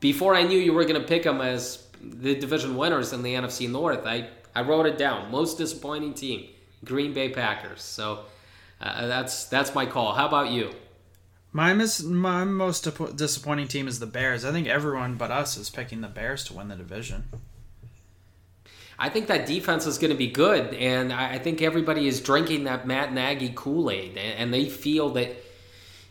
[0.00, 3.34] before I knew you were going to pick them as the division winners in the
[3.34, 5.30] NFC North, I I wrote it down.
[5.30, 6.48] Most disappointing team,
[6.82, 7.82] Green Bay Packers.
[7.82, 8.24] So
[8.84, 10.12] uh, that's that's my call.
[10.14, 10.70] How about you?
[11.52, 12.82] My mis- my most
[13.16, 14.44] disappointing team is the Bears.
[14.44, 17.24] I think everyone but us is picking the Bears to win the division.
[18.98, 22.64] I think that defense is going to be good, and I think everybody is drinking
[22.64, 25.34] that Matt Nagy Kool Aid, and they feel that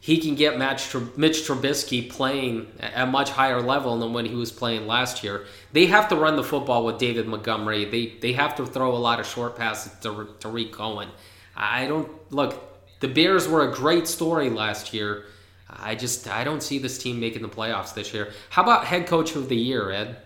[0.01, 4.51] he can get Mitch Trubisky playing at a much higher level than when he was
[4.51, 5.45] playing last year.
[5.71, 7.85] They have to run the football with David Montgomery.
[7.85, 11.07] They they have to throw a lot of short passes to Tarik Cohen.
[11.55, 12.99] I don't look.
[12.99, 15.25] The Bears were a great story last year.
[15.69, 18.31] I just I don't see this team making the playoffs this year.
[18.49, 20.17] How about head coach of the year, Ed?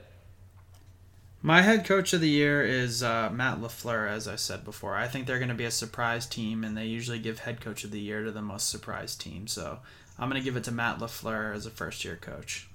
[1.41, 4.95] My head coach of the year is uh, Matt LaFleur, as I said before.
[4.95, 7.84] I think they're going to be a surprise team, and they usually give head coach
[7.84, 9.47] of the year to the most surprised team.
[9.47, 9.80] So
[10.17, 12.67] I'm going to give it to Matt LaFleur as a first year coach.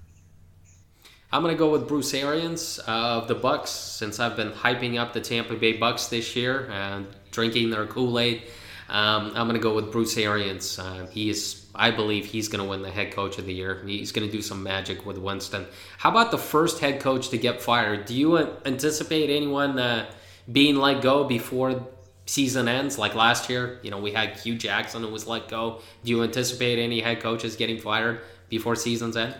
[1.34, 5.20] I'm to go with Bruce Arians of the Bucs, since I've been hyping up the
[5.22, 8.42] Tampa Bay Bucs this year and drinking their Kool Aid.
[8.90, 10.78] Um, I'm to go with Bruce Arians.
[10.78, 13.82] Uh, he is, I believe, he's to win the head coach of the year.
[13.86, 15.64] He's to do some magic with Winston.
[15.96, 18.04] How about the first head coach to get fired?
[18.04, 20.10] Do you anticipate anyone uh,
[20.50, 21.86] being let go before
[22.26, 23.80] season ends, like last year?
[23.82, 25.80] You know, we had Hue Jackson who was let go.
[26.04, 28.20] Do you anticipate any head coaches getting fired
[28.50, 29.34] before season's end?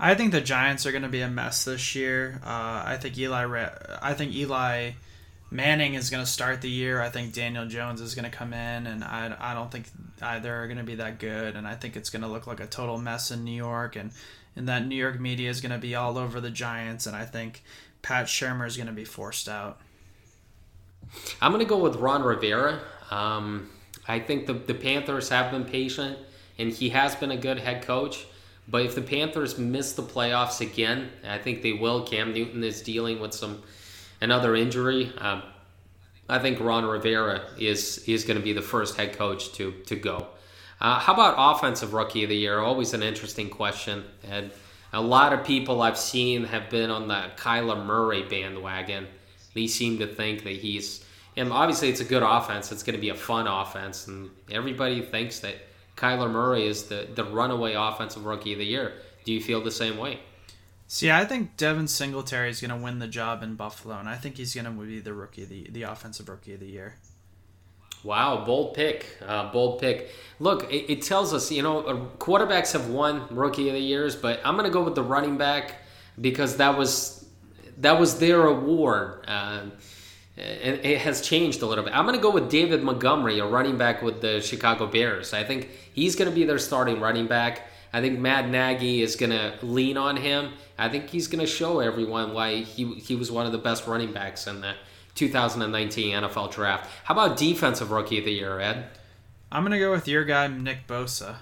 [0.00, 2.40] I think the Giants are going to be a mess this year.
[2.44, 3.68] Uh, I think Eli.
[4.00, 4.92] I think Eli
[5.50, 7.00] Manning is going to start the year.
[7.00, 9.86] I think Daniel Jones is going to come in, and I, I don't think
[10.20, 11.56] either are going to be that good.
[11.56, 14.12] And I think it's going to look like a total mess in New York, and
[14.54, 17.06] and that New York media is going to be all over the Giants.
[17.06, 17.62] And I think
[18.02, 19.80] Pat Shurmur is going to be forced out.
[21.40, 22.80] I'm going to go with Ron Rivera.
[23.10, 23.70] Um,
[24.06, 26.18] I think the the Panthers have been patient,
[26.56, 28.26] and he has been a good head coach.
[28.70, 32.06] But if the Panthers miss the playoffs again, I think they will.
[32.06, 33.62] Cam Newton is dealing with some
[34.20, 35.10] another injury.
[35.18, 35.42] Um,
[36.28, 39.96] I think Ron Rivera is is going to be the first head coach to to
[39.96, 40.26] go.
[40.80, 42.58] Uh, how about offensive rookie of the year?
[42.60, 44.50] Always an interesting question, and
[44.92, 49.06] a lot of people I've seen have been on the Kyler Murray bandwagon.
[49.54, 51.04] They seem to think that he's
[51.38, 52.70] and obviously it's a good offense.
[52.70, 55.54] It's going to be a fun offense, and everybody thinks that
[55.98, 58.94] Kyler Murray is the the runaway offensive rookie of the year.
[59.24, 60.20] Do you feel the same way?
[60.86, 64.16] See, I think Devin Singletary is going to win the job in Buffalo, and I
[64.16, 66.94] think he's going to be the rookie, the the offensive rookie of the year.
[68.04, 70.10] Wow, bold pick, uh, bold pick.
[70.38, 74.14] Look, it, it, tells us, you know, uh, quarterbacks have won rookie of the years,
[74.14, 75.82] but I'm going to go with the running back
[76.20, 77.26] because that was
[77.78, 79.24] that was their award.
[79.26, 79.62] Uh,
[80.38, 81.94] and it has changed a little bit.
[81.94, 85.32] I'm going to go with David Montgomery, a running back with the Chicago Bears.
[85.34, 87.62] I think he's going to be their starting running back.
[87.92, 90.52] I think Matt Nagy is going to lean on him.
[90.78, 93.86] I think he's going to show everyone why he, he was one of the best
[93.86, 94.74] running backs in the
[95.16, 96.88] 2019 NFL draft.
[97.04, 98.86] How about defensive rookie of the year, Ed?
[99.50, 101.36] I'm going to go with your guy, Nick Bosa.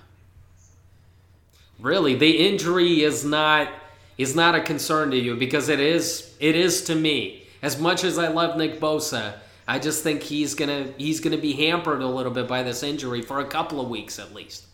[1.78, 3.68] Really, the injury is not
[4.16, 7.45] is not a concern to you because it is it is to me.
[7.62, 9.34] As much as I love Nick Bosa,
[9.68, 13.22] I just think he's gonna he's gonna be hampered a little bit by this injury
[13.22, 14.64] for a couple of weeks at least.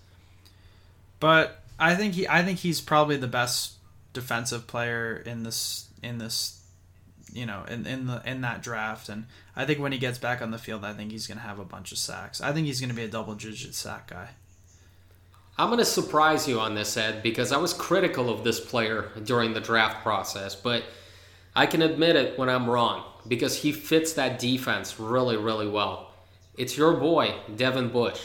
[1.20, 3.74] But I think he I think he's probably the best
[4.12, 6.62] defensive player in this in this
[7.33, 9.24] you know in, in the in that draft and
[9.57, 11.59] I think when he gets back on the field I think he's going to have
[11.59, 12.41] a bunch of sacks.
[12.41, 14.30] I think he's going to be a double digit sack guy.
[15.59, 19.11] I'm going to surprise you on this Ed because I was critical of this player
[19.24, 20.83] during the draft process, but
[21.55, 26.12] I can admit it when I'm wrong because he fits that defense really really well.
[26.57, 28.20] It's your boy Devin Bush.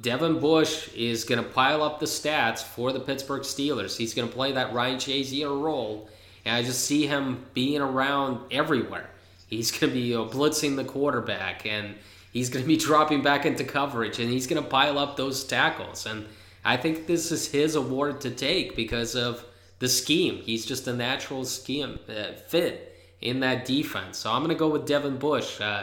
[0.00, 3.96] Devin Bush is going to pile up the stats for the Pittsburgh Steelers.
[3.96, 6.08] He's going to play that Ryan Shazier role,
[6.44, 9.10] and I just see him being around everywhere.
[9.46, 11.96] He's going to be you know, blitzing the quarterback, and
[12.32, 15.44] he's going to be dropping back into coverage, and he's going to pile up those
[15.44, 16.06] tackles.
[16.06, 16.26] And
[16.64, 19.44] I think this is his award to take because of
[19.80, 20.36] the scheme.
[20.42, 24.18] He's just a natural scheme uh, fit in that defense.
[24.18, 25.60] So I'm going to go with Devin Bush.
[25.60, 25.82] Uh,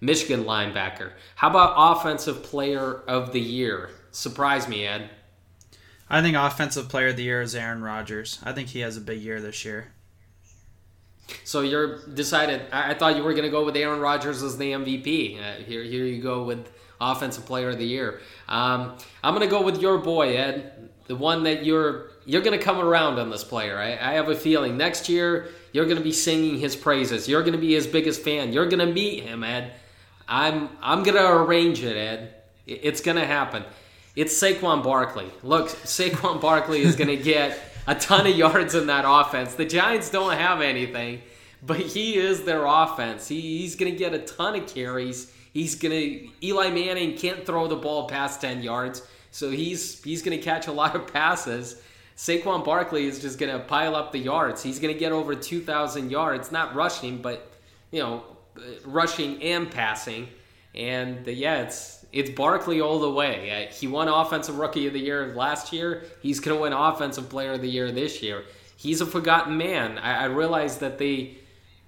[0.00, 1.12] Michigan linebacker.
[1.36, 3.90] How about offensive player of the year?
[4.10, 5.10] Surprise me, Ed.
[6.08, 8.38] I think offensive player of the year is Aaron Rodgers.
[8.44, 9.92] I think he has a big year this year.
[11.42, 12.62] So you're decided.
[12.72, 15.40] I, thought you were going to go with Aaron Rodgers as the MVP.
[15.40, 16.70] Uh, here, here you go with
[17.00, 18.20] offensive player of the year.
[18.48, 22.58] Um, I'm going to go with your boy Ed, the one that you're you're going
[22.58, 23.78] to come around on this player.
[23.78, 27.28] I, I have a feeling next year you're going to be singing his praises.
[27.28, 28.52] You're going to be his biggest fan.
[28.52, 29.72] You're going to meet him, Ed.
[30.28, 32.34] I'm I'm gonna arrange it, Ed.
[32.66, 33.62] It's going to happen.
[34.16, 35.30] It's Saquon Barkley.
[35.42, 39.54] Look, Saquon Barkley is going to get a ton of yards in that offense.
[39.54, 41.20] The Giants don't have anything,
[41.62, 43.28] but he is their offense.
[43.28, 45.32] He, he's going to get a ton of carries.
[45.52, 50.22] He's going to Eli Manning can't throw the ball past 10 yards, so he's he's
[50.22, 51.82] going to catch a lot of passes.
[52.16, 54.62] Saquon Barkley is just going to pile up the yards.
[54.62, 57.52] He's going to get over 2,000 yards, not rushing, but
[57.90, 58.24] you know,
[58.84, 60.28] rushing and passing.
[60.74, 63.68] And uh, yeah, it's it's Barkley all the way.
[63.68, 66.04] Uh, he won Offensive Rookie of the Year last year.
[66.22, 68.44] He's going to win Offensive Player of the Year this year.
[68.76, 69.98] He's a forgotten man.
[69.98, 71.38] I, I realize that they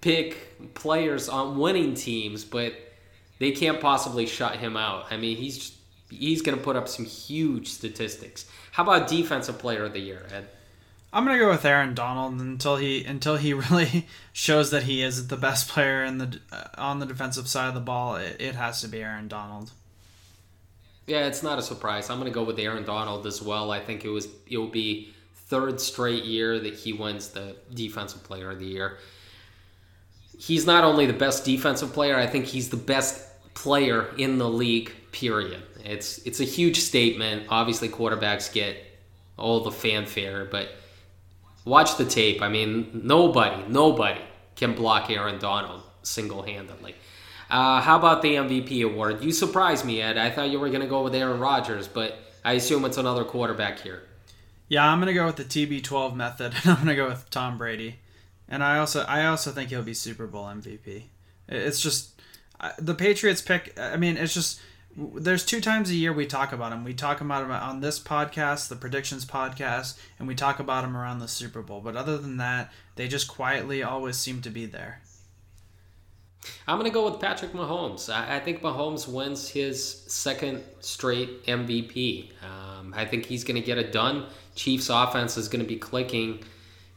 [0.00, 2.74] pick players on winning teams, but
[3.38, 5.06] they can't possibly shut him out.
[5.10, 5.76] I mean, he's
[6.10, 8.46] he's going to put up some huge statistics.
[8.78, 10.46] How about Defensive Player of the Year, Ed?
[11.12, 15.26] I'm gonna go with Aaron Donald until he until he really shows that he is
[15.26, 18.14] the best player in the uh, on the defensive side of the ball.
[18.14, 19.72] It, it has to be Aaron Donald.
[21.08, 22.08] Yeah, it's not a surprise.
[22.08, 23.72] I'm going to go with Aaron Donald as well.
[23.72, 28.22] I think it was it will be third straight year that he wins the defensive
[28.22, 28.98] player of the year.
[30.38, 34.48] He's not only the best defensive player, I think he's the best player in the
[34.48, 35.64] league, period.
[35.84, 37.46] It's it's a huge statement.
[37.48, 38.76] Obviously quarterbacks get
[39.36, 40.70] all the fanfare, but
[41.64, 42.42] watch the tape.
[42.42, 44.20] I mean, nobody, nobody
[44.56, 46.94] can block Aaron Donald single-handedly.
[47.50, 49.22] Uh, how about the MVP award?
[49.22, 50.18] You surprised me, Ed.
[50.18, 53.24] I thought you were going to go with Aaron Rodgers, but I assume it's another
[53.24, 54.02] quarterback here.
[54.68, 57.30] Yeah, I'm going to go with the TB12 method, and I'm going to go with
[57.30, 58.00] Tom Brady.
[58.48, 61.04] And I also, I also think he'll be Super Bowl MVP.
[61.48, 62.20] It's just
[62.78, 63.78] the Patriots pick.
[63.78, 64.60] I mean, it's just
[64.98, 66.82] there's two times a year we talk about him.
[66.82, 70.96] We talk about him on this podcast, the predictions podcast, and we talk about him
[70.96, 71.80] around the Super Bowl.
[71.80, 75.00] But other than that, they just quietly always seem to be there.
[76.66, 78.12] I'm to go with Patrick Mahomes.
[78.12, 82.30] I, I, think Mahomes wins his second straight MVP.
[82.42, 84.26] Um, I think he's to get it done.
[84.54, 86.40] Chiefs offense is to be clicking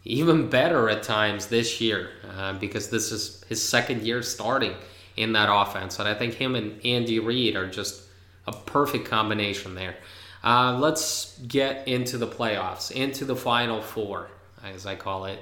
[0.03, 4.73] even better at times this year uh, because this is his second year starting
[5.21, 5.99] in that offense.
[5.99, 8.03] And I think him and Andy Reid are just
[8.47, 9.95] a perfect combination there.
[10.43, 14.29] Uh, let's get into the playoffs, into the final four,
[14.63, 15.39] as I call it.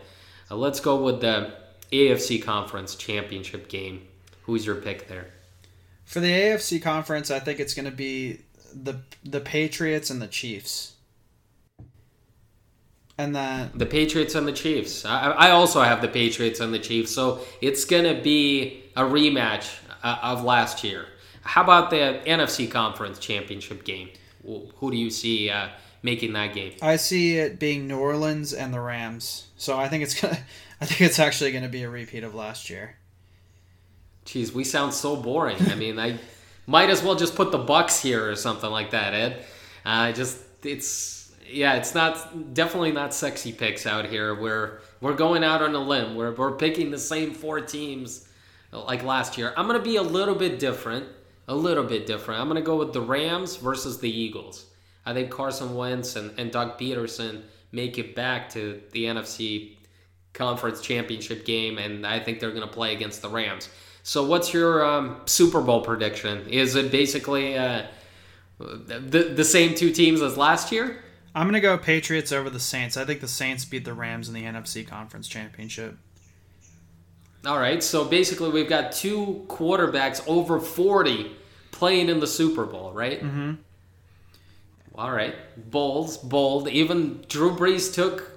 [0.51, 1.53] Uh, let's go with the
[1.91, 4.05] AFC Conference Championship game.
[4.43, 5.27] Who's your pick there?
[6.05, 8.41] For the AFC Conference, I think it's going to be
[8.73, 10.95] the the Patriots and the Chiefs.
[13.19, 15.03] And then the Patriots and the Chiefs.
[15.03, 19.01] I, I also have the Patriots and the Chiefs, so it's going to be a
[19.01, 21.05] rematch uh, of last year.
[21.41, 24.11] How about the NFC Conference Championship game?
[24.45, 25.67] Who do you see uh,
[26.01, 26.75] making that game?
[26.81, 29.47] I see it being New Orleans and the Rams.
[29.57, 30.39] So I think it's gonna.
[30.81, 32.95] I think it's actually going to be a repeat of last year.
[34.25, 35.57] Jeez, we sound so boring.
[35.69, 36.19] I mean, I
[36.67, 39.45] might as well just put the Bucs here or something like that, Ed.
[39.83, 41.18] Uh, just it's
[41.51, 44.35] yeah, it's not definitely not sexy picks out here.
[44.35, 46.15] We're we're going out on a limb.
[46.15, 48.27] We're we're picking the same four teams
[48.71, 49.53] like last year.
[49.57, 51.07] I'm gonna be a little bit different,
[51.47, 52.41] a little bit different.
[52.41, 54.65] I'm gonna go with the Rams versus the Eagles.
[55.05, 59.77] I think Carson Wentz and, and Doug Pederson make it back to the NFC
[60.33, 63.69] conference championship game, and I think they're to play against the Rams.
[64.03, 66.47] So, what's your um, Super Bowl prediction?
[66.47, 67.87] Is it basically uh,
[68.59, 71.03] the the same two teams as last year?
[71.35, 72.97] I'm going to go Patriots over the Saints.
[72.97, 75.97] I think the Saints beat the Rams in the NFC Conference Championship.
[77.45, 81.31] All right, so basically we've got two quarterbacks over 40
[81.71, 83.23] playing in the Super Bowl, right?
[83.23, 83.53] Mm-hmm.
[84.95, 85.35] All right,
[85.71, 86.67] bold, bold.
[86.67, 88.29] Even Drew Brees took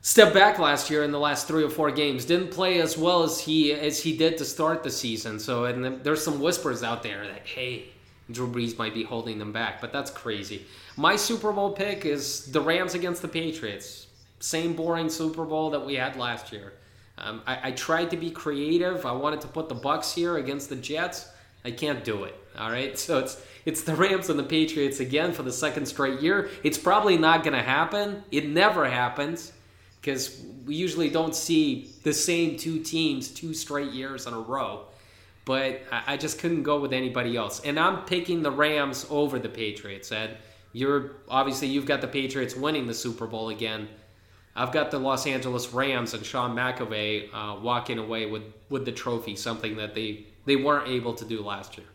[0.00, 2.24] step back last year in the last three or four games.
[2.24, 5.38] Didn't play as well as he as he did to start the season.
[5.38, 7.84] So and there's some whispers out there that hey,
[8.30, 10.66] Drew Brees might be holding them back, but that's crazy.
[10.96, 14.06] My Super Bowl pick is the Rams against the Patriots.
[14.40, 16.74] Same boring Super Bowl that we had last year.
[17.16, 19.04] Um, I, I tried to be creative.
[19.04, 21.28] I wanted to put the Bucs here against the Jets.
[21.64, 22.34] I can't do it.
[22.58, 26.20] All right, so it's it's the Rams and the Patriots again for the second straight
[26.20, 26.48] year.
[26.62, 28.22] It's probably not going to happen.
[28.30, 29.52] It never happens
[30.00, 34.86] because we usually don't see the same two teams two straight years in a row.
[35.48, 39.48] But I just couldn't go with anybody else, and I'm picking the Rams over the
[39.48, 40.12] Patriots.
[40.12, 40.36] Ed,
[40.74, 43.88] you're obviously you've got the Patriots winning the Super Bowl again.
[44.54, 48.92] I've got the Los Angeles Rams and Sean McVay uh, walking away with, with the
[48.92, 51.86] trophy, something that they, they weren't able to do last year.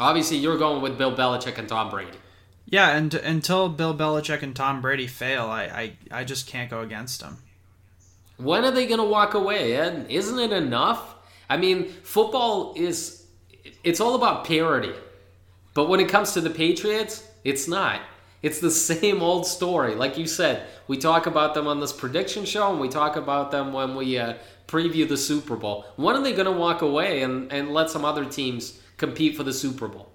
[0.00, 2.16] Obviously, you're going with Bill Belichick and Tom Brady.
[2.64, 6.80] Yeah, and until Bill Belichick and Tom Brady fail, I, I, I just can't go
[6.80, 7.42] against them.
[8.38, 10.06] When are they going to walk away, Ed?
[10.08, 11.16] Isn't it enough?
[11.52, 13.26] I mean, football is
[13.84, 14.94] it's all about parity.
[15.74, 18.00] But when it comes to the Patriots, it's not.
[18.40, 19.94] It's the same old story.
[19.94, 23.50] Like you said, we talk about them on this prediction show and we talk about
[23.50, 24.34] them when we uh,
[24.66, 25.84] preview the Super Bowl.
[25.96, 29.42] When are they going to walk away and, and let some other teams compete for
[29.42, 30.08] the Super Bowl?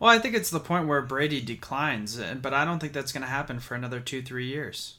[0.00, 3.22] Well, I think it's the point where Brady declines, but I don't think that's going
[3.22, 4.96] to happen for another two, three years.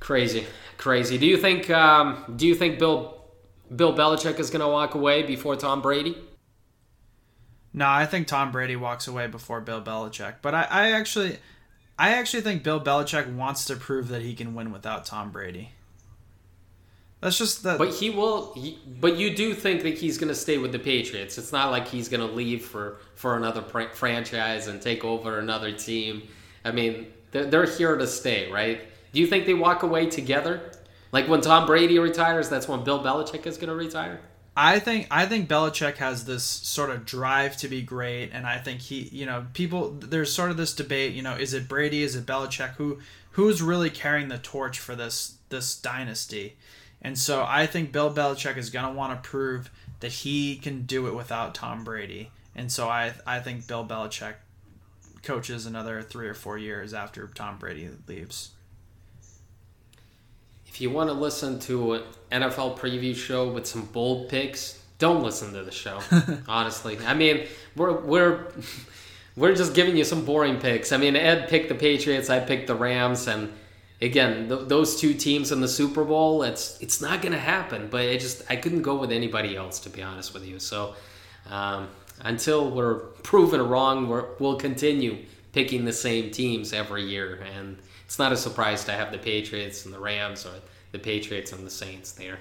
[0.00, 1.18] Crazy, crazy.
[1.18, 1.70] Do you think?
[1.70, 3.17] Um, do you think Bill
[3.74, 6.16] Bill Belichick is going to walk away before Tom Brady?
[7.72, 10.36] No, I think Tom Brady walks away before Bill Belichick.
[10.42, 11.38] But I, I actually,
[11.98, 15.72] I actually think Bill Belichick wants to prove that he can win without Tom Brady.
[17.20, 17.78] That's just that.
[17.78, 18.54] But he will.
[18.54, 21.36] He, but you do think that he's going to stay with the Patriots.
[21.36, 25.40] It's not like he's going to leave for for another pr- franchise and take over
[25.40, 26.28] another team.
[26.64, 28.80] I mean, they're, they're here to stay, right?
[29.12, 30.70] Do you think they walk away together?
[31.12, 34.20] Like when Tom Brady retires, that's when Bill Belichick is going to retire.
[34.56, 38.58] I think I think Belichick has this sort of drive to be great, and I
[38.58, 39.90] think he, you know, people.
[39.90, 41.14] There's sort of this debate.
[41.14, 42.02] You know, is it Brady?
[42.02, 42.70] Is it Belichick?
[42.70, 42.98] Who
[43.32, 46.56] who's really carrying the torch for this this dynasty?
[47.00, 50.82] And so I think Bill Belichick is going to want to prove that he can
[50.82, 52.32] do it without Tom Brady.
[52.56, 54.34] And so I I think Bill Belichick
[55.22, 58.50] coaches another three or four years after Tom Brady leaves.
[60.78, 65.24] If you want to listen to an NFL preview show with some bold picks, don't
[65.24, 65.98] listen to the show.
[66.46, 68.46] honestly, I mean we're we're
[69.34, 70.92] we're just giving you some boring picks.
[70.92, 73.52] I mean Ed picked the Patriots, I picked the Rams, and
[74.00, 77.88] again, th- those two teams in the Super Bowl, it's it's not going to happen.
[77.90, 80.60] But it just I couldn't go with anybody else to be honest with you.
[80.60, 80.94] So
[81.50, 81.88] um,
[82.20, 88.18] until we're proven wrong, we will continue picking the same teams every year, and it's
[88.18, 90.54] not a surprise to have the Patriots and the Rams or
[90.90, 92.38] the Patriots and the Saints there.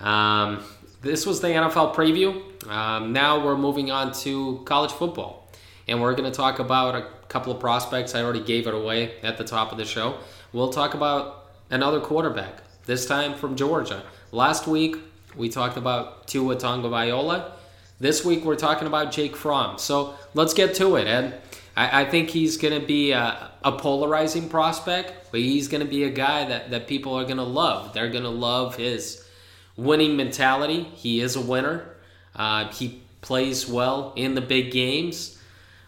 [0.00, 0.64] Um,
[1.02, 2.66] this was the NFL preview.
[2.68, 5.48] Um, now we're moving on to college football,
[5.86, 8.14] and we're going to talk about a couple of prospects.
[8.14, 10.18] I already gave it away at the top of the show
[10.54, 14.02] we'll talk about another quarterback, this time from Georgia.
[14.32, 14.96] Last week,
[15.36, 17.50] we talked about Tua Tagovailoa.
[18.00, 19.78] This week, we're talking about Jake Fromm.
[19.78, 21.40] So let's get to it, Ed.
[21.76, 25.88] I, I think he's going to be a, a, polarizing prospect, but he's going to
[25.88, 27.92] be a guy that, that people are going to love.
[27.92, 29.24] They're going to love his
[29.76, 30.84] winning mentality.
[30.94, 31.96] He is a winner.
[32.34, 35.38] Uh, he plays well in the big games,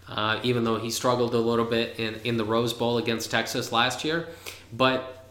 [0.09, 3.73] uh, even though he struggled a little bit in, in the Rose Bowl against Texas
[3.73, 4.29] last year.
[4.73, 5.25] But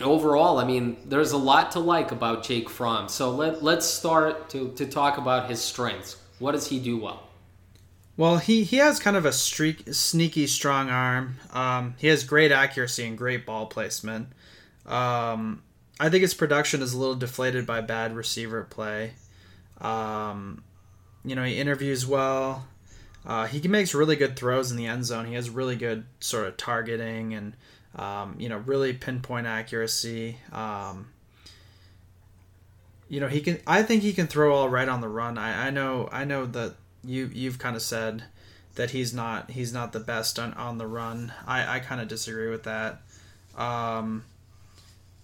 [0.00, 3.08] overall, I mean, there's a lot to like about Jake Fromm.
[3.08, 6.16] So let, let's start to, to talk about his strengths.
[6.38, 7.23] What does he do well?
[8.16, 11.36] Well, he, he has kind of a streak, sneaky strong arm.
[11.52, 14.28] Um, he has great accuracy and great ball placement.
[14.86, 15.62] Um,
[15.98, 19.14] I think his production is a little deflated by bad receiver play.
[19.80, 20.62] Um,
[21.24, 22.68] you know, he interviews well.
[23.26, 25.24] Uh, he makes really good throws in the end zone.
[25.24, 27.54] He has really good sort of targeting and
[27.96, 30.38] um, you know, really pinpoint accuracy.
[30.52, 31.10] Um,
[33.08, 33.60] you know, he can.
[33.66, 35.38] I think he can throw all right on the run.
[35.38, 36.08] I, I know.
[36.10, 36.74] I know that
[37.04, 38.24] you you've kind of said
[38.74, 41.32] that he's not he's not the best on, on the run.
[41.46, 43.02] I, I kind of disagree with that.
[43.56, 44.24] Um,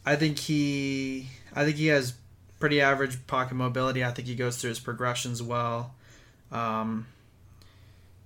[0.06, 2.14] I think he I think he has
[2.58, 4.04] pretty average pocket mobility.
[4.04, 5.94] I think he goes through his progressions well.
[6.52, 7.06] Um,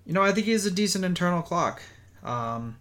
[0.04, 1.82] you know, I think he has a decent internal clock.
[2.22, 2.76] Um,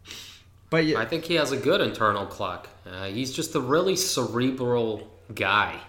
[0.70, 1.00] but yeah.
[1.00, 2.68] I think he has a good internal clock.
[2.86, 5.80] Uh, he's just a really cerebral guy.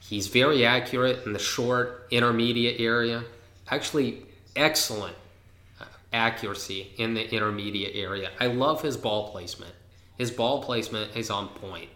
[0.00, 3.24] He's very accurate in the short, intermediate area.
[3.68, 4.22] Actually,
[4.56, 5.16] excellent
[5.80, 8.30] uh, accuracy in the intermediate area.
[8.40, 9.72] I love his ball placement.
[10.18, 11.90] His ball placement is on point.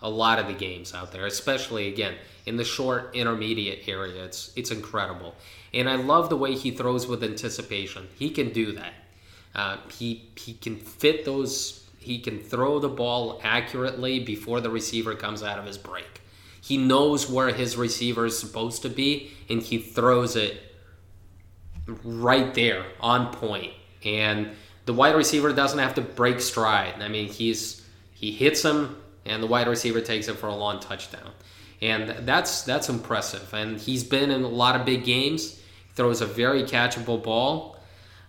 [0.00, 2.14] A lot of the games out there, especially again
[2.46, 5.34] in the short intermediate area, it's it's incredible.
[5.74, 8.08] And I love the way he throws with anticipation.
[8.16, 8.94] He can do that.
[9.54, 11.84] Uh, he he can fit those.
[11.98, 16.22] He can throw the ball accurately before the receiver comes out of his break.
[16.60, 20.67] He knows where his receiver is supposed to be, and he throws it
[22.04, 23.72] right there on point.
[24.04, 24.50] And
[24.86, 26.94] the wide receiver doesn't have to break stride.
[27.00, 27.84] I mean, he's
[28.14, 31.30] he hits him, and the wide receiver takes it for a long touchdown.
[31.80, 33.52] And that's that's impressive.
[33.52, 35.60] And he's been in a lot of big games.
[35.94, 37.76] Throws a very catchable ball.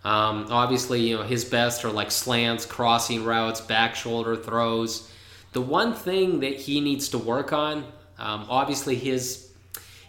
[0.03, 5.11] Um, obviously, you know his best are like slants, crossing routes, back shoulder throws.
[5.51, 7.79] The one thing that he needs to work on,
[8.17, 9.51] um, obviously his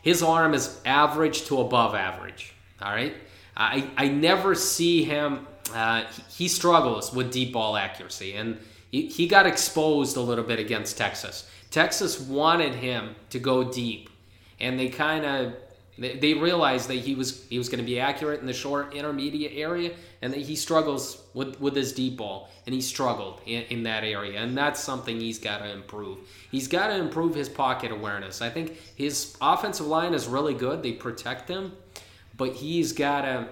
[0.02, 2.54] his arm is average to above average.
[2.80, 3.14] All right,
[3.60, 5.46] I I never see him.
[5.74, 8.58] Uh, he, he, struggles with deep ball accuracy, and
[8.90, 11.48] he, he got exposed a little bit against Texas.
[11.70, 14.10] Texas wanted him to go deep,
[14.58, 15.54] and they kind of
[15.98, 19.52] They, realized that he was he was going to be accurate in the short intermediate
[19.54, 19.90] area,
[20.22, 24.02] and that he struggles with with his deep ball, and he struggled in, in that
[24.02, 26.16] area, and that's something he's got to improve.
[26.50, 28.40] He's got to improve his pocket awareness.
[28.40, 31.72] I think his offensive line is really good; they protect him,
[32.40, 33.48] but he's got to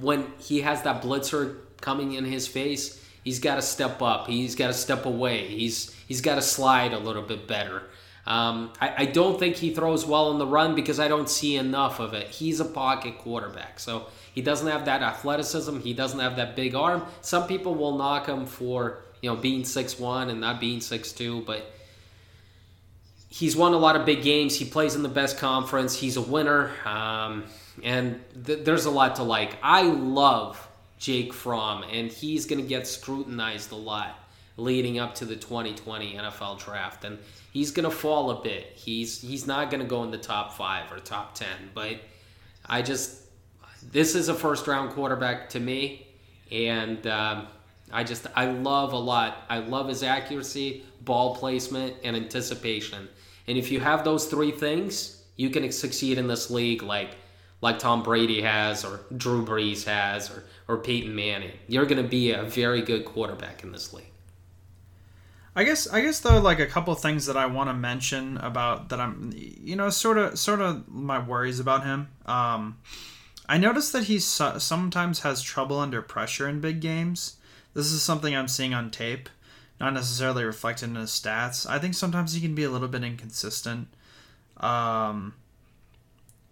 [0.00, 4.26] when he has that blitzer coming in his face, he's got to step up.
[4.26, 5.48] He's got to step away.
[5.48, 7.82] He's he's got to slide a little bit better.
[8.26, 11.56] Um, I, I, don't think he throws well on the run because I don't see
[11.56, 12.28] enough of it.
[12.28, 15.80] He's a pocket quarterback, so he doesn't have that athleticism.
[15.80, 17.04] He doesn't have that big arm.
[17.22, 21.12] Some people will knock him for you know being six one and not being six
[21.12, 21.70] two, but
[23.30, 24.56] he's won a lot of big games.
[24.56, 25.94] He plays in the best conference.
[25.94, 27.44] He's a winner, um,
[27.82, 29.56] and th- there's a lot to like.
[29.62, 30.68] I love
[30.98, 34.18] Jake Fromm, and he's going to get scrutinized a lot
[34.56, 37.18] leading up to the 2020 NFL draft, and
[37.52, 38.72] he's going to fall a bit.
[38.74, 42.00] He's he's not going to go in the top five or top ten, but
[42.66, 43.22] I just
[43.92, 46.06] this is a first round quarterback to me,
[46.52, 47.46] and um,
[47.92, 49.38] I just I love a lot.
[49.48, 53.08] I love his accuracy, ball placement, and anticipation.
[53.46, 57.16] And if you have those three things, you can succeed in this league like
[57.60, 61.52] like Tom Brady has or Drew Brees has or, or Peyton Manning.
[61.66, 64.06] You're going to be a very good quarterback in this league.
[65.54, 68.88] I guess I guess though like a couple things that I want to mention about
[68.90, 72.08] that I'm you know sort of sort of my worries about him.
[72.24, 72.78] Um,
[73.48, 77.36] I noticed that he sometimes has trouble under pressure in big games.
[77.74, 79.28] This is something I'm seeing on tape,
[79.80, 81.68] not necessarily reflected in his stats.
[81.68, 83.88] I think sometimes he can be a little bit inconsistent.
[84.58, 85.34] Um,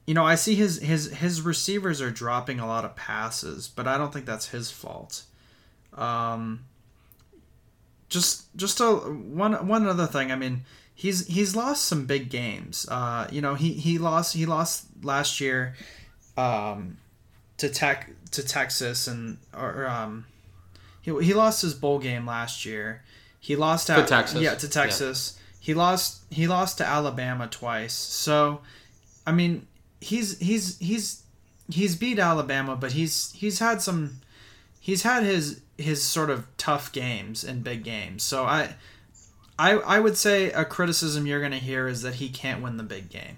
[0.09, 3.87] you know, I see his his his receivers are dropping a lot of passes, but
[3.87, 5.25] I don't think that's his fault.
[5.93, 6.65] Um,
[8.09, 10.33] just just a one one other thing.
[10.33, 10.63] I mean,
[10.95, 12.89] he's he's lost some big games.
[12.91, 15.77] Uh, you know, he he lost he lost last year,
[16.39, 16.97] um,
[17.59, 20.25] to Tech to Texas and or um,
[21.03, 23.03] he he lost his bowl game last year.
[23.41, 24.41] He lost at, to Texas.
[24.41, 25.35] Yeah, to Texas.
[25.37, 25.57] Yeah.
[25.61, 27.93] He lost he lost to Alabama twice.
[27.93, 28.63] So,
[29.27, 29.67] I mean,
[30.01, 31.23] he's he's he's
[31.71, 34.21] he's beat Alabama, but he's he's had some
[34.81, 38.23] he's had his his sort of tough games and big games.
[38.23, 38.75] So I
[39.59, 42.77] I I would say a criticism you're going to hear is that he can't win
[42.77, 43.37] the big game.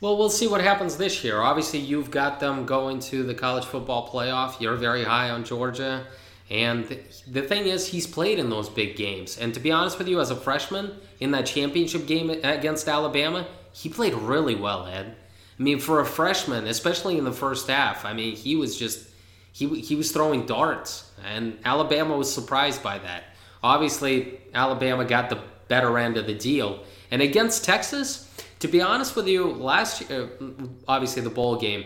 [0.00, 1.40] Well, we'll see what happens this year.
[1.40, 4.60] Obviously, you've got them going to the college football playoff.
[4.60, 6.06] You're very high on Georgia.
[6.50, 6.84] And
[7.28, 9.38] the thing is, he's played in those big games.
[9.38, 13.46] And to be honest with you, as a freshman in that championship game against Alabama,
[13.72, 15.16] he played really well, Ed.
[15.58, 19.08] I mean, for a freshman, especially in the first half, I mean, he was just
[19.52, 23.24] he he was throwing darts, and Alabama was surprised by that.
[23.62, 29.16] Obviously, Alabama got the better end of the deal, and against Texas, to be honest
[29.16, 30.44] with you, last year, uh,
[30.88, 31.84] obviously the bowl game,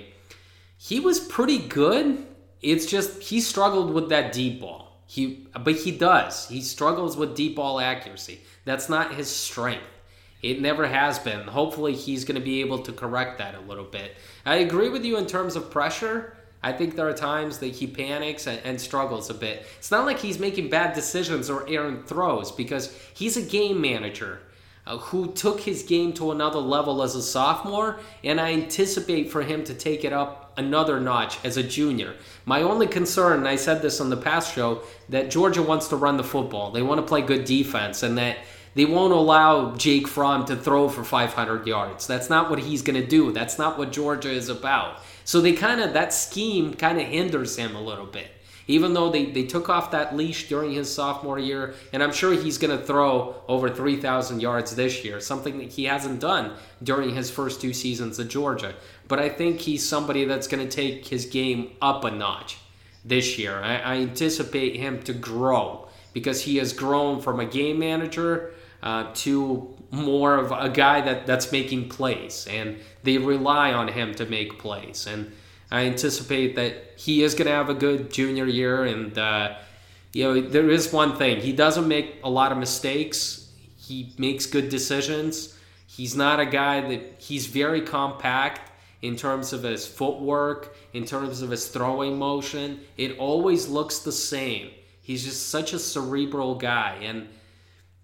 [0.77, 2.27] he was pretty good.
[2.63, 4.85] It's just he struggled with that deep ball.
[5.07, 6.49] He, but he does.
[6.49, 8.41] He struggles with deep ball accuracy.
[8.65, 9.85] That's not his strength.
[10.45, 11.49] It never has been.
[11.49, 14.15] Hopefully, he's going to be able to correct that a little bit.
[14.45, 16.37] I agree with you in terms of pressure.
[16.63, 19.67] I think there are times that he panics and, and, struggles a bit.
[19.79, 24.41] It's not like he's making bad decisions or errant throws because he's a game manager
[24.87, 29.43] uh, who took his game to another level as a sophomore, and I anticipate for
[29.43, 32.17] him to take it up another notch as a junior.
[32.45, 35.97] My only concern, and I said this on the past show, that Georgia wants to
[35.97, 36.71] run the football.
[36.71, 38.39] They want to play good defense, and that
[38.75, 42.07] they won't allow Jake Fromm to throw for 500 yards.
[42.07, 43.33] That's not what he's going to do.
[43.33, 45.01] That's not what Georgia is about.
[45.25, 48.29] So they kind of, that scheme kind of hinders him a little bit.
[48.67, 52.33] Even though they, they took off that leash during his sophomore year, and I'm sure
[52.33, 57.15] he's going to throw over 3,000 yards this year, something that he hasn't done during
[57.15, 58.75] his first two seasons at Georgia.
[59.07, 62.57] But I think he's somebody that's going to take his game up a notch
[63.05, 63.61] this year.
[63.61, 68.55] I, I anticipate him to grow because he has grown from a game manager
[68.85, 74.15] uh, to more of a guy that, that's making plays, and they rely on him
[74.15, 75.07] to make plays.
[75.07, 75.33] And
[75.71, 78.85] I anticipate that he is going to have a good junior year.
[78.85, 79.57] And, uh,
[80.13, 84.47] you know, there is one thing he doesn't make a lot of mistakes, he makes
[84.47, 85.59] good decisions.
[85.87, 91.41] He's not a guy that he's very compact in terms of his footwork, in terms
[91.41, 92.81] of his throwing motion.
[92.97, 94.71] It always looks the same.
[95.03, 96.99] He's just such a cerebral guy.
[97.03, 97.29] And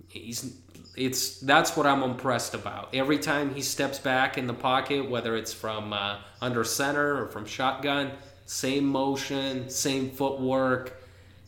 [0.09, 0.60] he's
[1.01, 2.95] it's that's what I'm impressed about.
[2.95, 7.27] Every time he steps back in the pocket, whether it's from uh, under center or
[7.29, 8.13] from shotgun,
[8.45, 11.03] same motion, same footwork.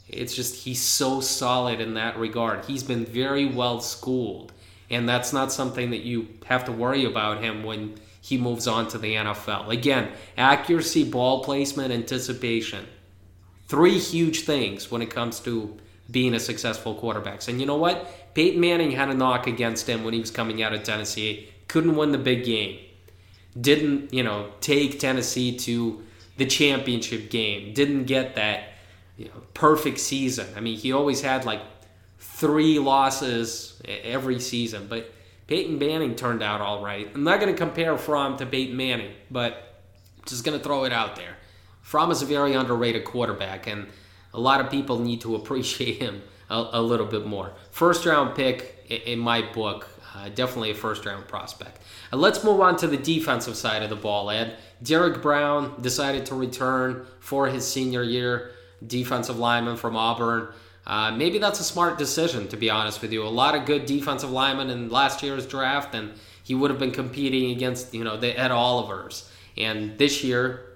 [0.09, 2.65] It's just he's so solid in that regard.
[2.65, 4.53] He's been very well schooled,
[4.89, 8.89] and that's not something that you have to worry about him when he moves on
[8.89, 9.69] to the NFL.
[9.69, 12.87] Again, accuracy, ball placement, anticipation.
[13.69, 15.77] Three huge things when it comes to
[16.11, 17.47] being a successful quarterback.
[17.49, 18.35] And you know what?
[18.35, 21.49] Peyton Manning had a knock against him when he was coming out of Tennessee.
[21.69, 22.79] Couldn't win the big game.
[23.59, 26.03] Didn't, you know, take Tennessee to
[26.37, 27.75] the championship game.
[27.75, 28.73] Didn't get that,
[29.17, 30.47] you know, perfect season.
[30.57, 31.61] I mean, he always had like
[32.19, 35.13] three losses every season, but
[35.47, 37.11] Peyton Manning turned out all right.
[37.15, 39.81] I'm not going to compare Fromm to Peyton Manning, but
[40.27, 41.37] just going to throw it out there.
[41.83, 43.87] Fromm is a very underrated quarterback, and
[44.35, 47.53] a lot of people need to appreciate him a, a little bit more.
[47.71, 51.81] First round pick in my book, uh, definitely a first round prospect.
[52.13, 54.57] Uh, let's move on to the defensive side of the ball, Ed.
[54.83, 58.53] Derrick Brown decided to return for his senior year,
[58.87, 60.49] defensive lineman from Auburn.
[60.87, 63.23] Uh, maybe that's a smart decision, to be honest with you.
[63.23, 66.91] A lot of good defensive linemen in last year's draft, and he would have been
[66.91, 69.31] competing against, you know, the Ed Olivers.
[69.57, 70.67] And this year,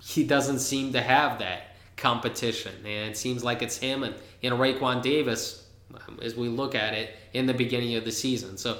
[0.00, 2.74] he doesn't seem to have that competition.
[2.84, 6.94] And it seems like it's him and, and Raekwon Davis um, as we look at
[6.94, 8.56] it in the beginning of the season.
[8.56, 8.78] So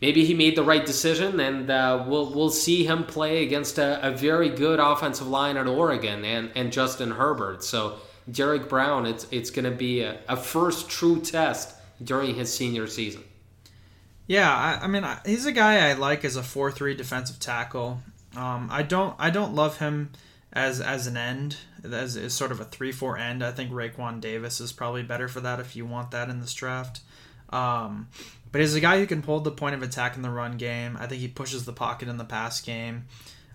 [0.00, 4.06] maybe he made the right decision, and uh, we'll we'll see him play against a,
[4.06, 7.64] a, very good offensive line at Oregon and, and Justin Herbert.
[7.64, 7.96] So
[8.30, 12.86] Derrick Brown, it's it's going to be a, a, first true test during his senior
[12.86, 13.24] season.
[14.26, 18.00] Yeah, I, I mean he's a guy I like as a four three defensive tackle.
[18.36, 20.10] Um, I don't I don't love him
[20.56, 23.44] as as an end as, as sort of a three four end.
[23.44, 26.54] I think Raekwon Davis is probably better for that if you want that in this
[26.54, 27.00] draft.
[27.50, 28.08] Um,
[28.50, 30.96] but he's a guy who can hold the point of attack in the run game.
[30.98, 33.04] I think he pushes the pocket in the pass game.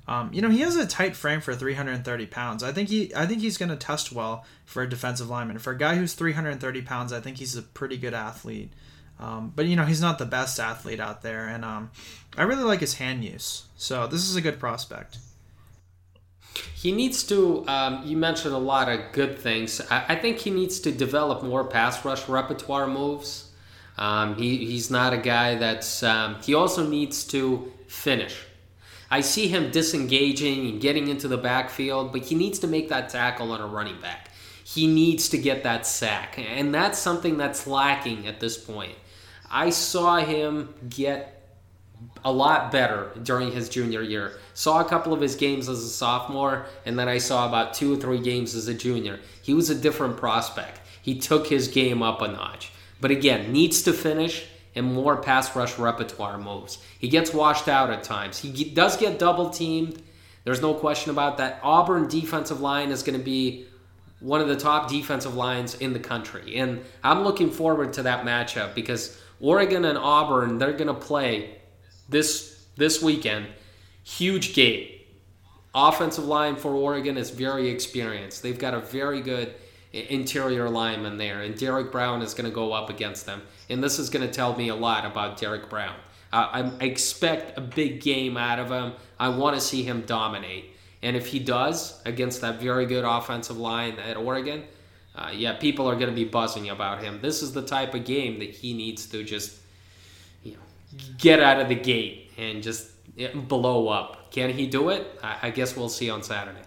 [0.07, 2.63] Um, you know, he has a tight frame for 330 pounds.
[2.63, 5.59] I think he, I think he's going to test well for a defensive lineman.
[5.59, 8.71] For a guy who's 330 pounds, I think he's a pretty good athlete.
[9.19, 11.91] Um, but you know, he's not the best athlete out there, and um,
[12.37, 13.65] I really like his hand use.
[13.77, 15.17] So this is a good prospect.
[16.75, 17.65] He needs to.
[17.67, 19.81] Um, you mentioned a lot of good things.
[19.89, 23.51] I, I, think he needs to develop more pass rush repertoire moves.
[23.97, 26.03] Um, he, he's not a guy that's.
[26.03, 28.45] Um, he also needs to finish.
[29.09, 33.09] I see him disengaging and getting into the backfield, but he needs to make that
[33.09, 34.29] tackle on a running back.
[34.63, 38.95] He needs to get that sack, and that's something that's lacking at this point.
[39.49, 41.40] I saw him get
[42.23, 44.33] a lot better during his junior year.
[44.53, 47.93] Saw a couple of his games as a sophomore, and then I saw about two
[47.93, 49.19] or three games as a junior.
[49.41, 50.81] He was a different prospect.
[51.01, 52.71] He took his game up a notch.
[52.99, 54.45] But again, needs to finish
[54.75, 56.77] and more pass rush repertoire moves.
[56.99, 58.37] He gets washed out at times.
[58.37, 60.01] He does get double teamed.
[60.43, 61.59] There's no question about that.
[61.63, 63.65] Auburn defensive line is going to be
[64.19, 66.57] one of the top defensive lines in the country.
[66.57, 71.60] And I'm looking forward to that matchup because Oregon and Auburn, they're going to play
[72.11, 73.47] this this weekend.
[74.03, 74.87] Huge game.
[75.73, 78.43] Offensive line for Oregon is very experienced.
[78.43, 79.53] They've got a very good
[79.93, 83.41] interior lineman there, and Derrick Brown is going to go up against them.
[83.69, 85.95] And this is going to tell me a lot about Derrick Brown.
[86.33, 88.93] Uh, I expect a big game out of him.
[89.19, 90.75] I want to see him dominate.
[91.03, 94.63] And if he does against that very good offensive line at Oregon,
[95.15, 97.19] uh, yeah, people are going to be buzzing about him.
[97.21, 99.60] This is the type of game that he needs to just
[101.17, 102.89] get out of the gate and just
[103.47, 104.31] blow up.
[104.31, 105.19] Can he do it?
[105.23, 106.61] I, I guess we'll see on Saturday.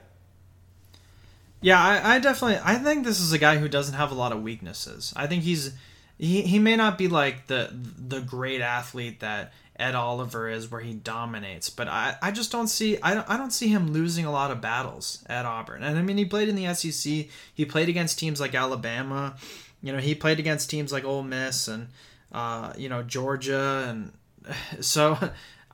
[1.60, 4.32] Yeah, I, I, definitely I think this is a guy who doesn't have a lot
[4.32, 5.14] of weaknesses.
[5.16, 5.74] I think he's
[6.18, 10.82] he, he may not be like the the great athlete that Ed Oliver is where
[10.82, 14.26] he dominates, but I, I just don't see I don't, I don't see him losing
[14.26, 15.82] a lot of battles at Auburn.
[15.82, 19.34] And I mean he played in the SEC, he played against teams like Alabama,
[19.82, 21.88] you know, he played against teams like Ole Miss and
[22.34, 24.12] uh, you know, Georgia and
[24.84, 25.16] so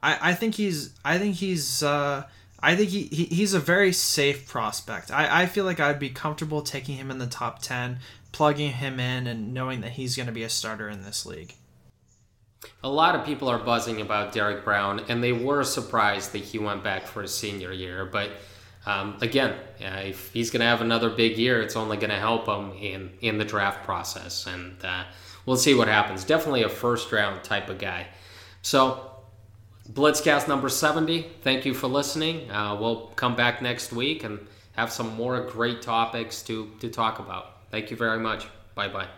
[0.02, 2.24] I, I think he's I think he's uh
[2.62, 5.10] I think he, he he's a very safe prospect.
[5.10, 7.98] I, I feel like I'd be comfortable taking him in the top 10,
[8.32, 11.54] plugging him in, and knowing that he's going to be a starter in this league.
[12.84, 16.58] A lot of people are buzzing about Derrick Brown, and they were surprised that he
[16.58, 18.04] went back for his senior year.
[18.04, 18.32] But
[18.84, 22.46] um, again, if he's going to have another big year, it's only going to help
[22.46, 24.46] him in, in the draft process.
[24.46, 25.04] And uh,
[25.46, 26.24] we'll see what happens.
[26.24, 28.06] Definitely a first round type of guy.
[28.62, 29.10] So
[29.92, 31.26] Blitzcast number 70.
[31.42, 32.50] Thank you for listening.
[32.50, 37.18] Uh, we'll come back next week and have some more great topics to, to talk
[37.18, 37.70] about.
[37.70, 38.46] Thank you very much.
[38.74, 39.10] Bye bye.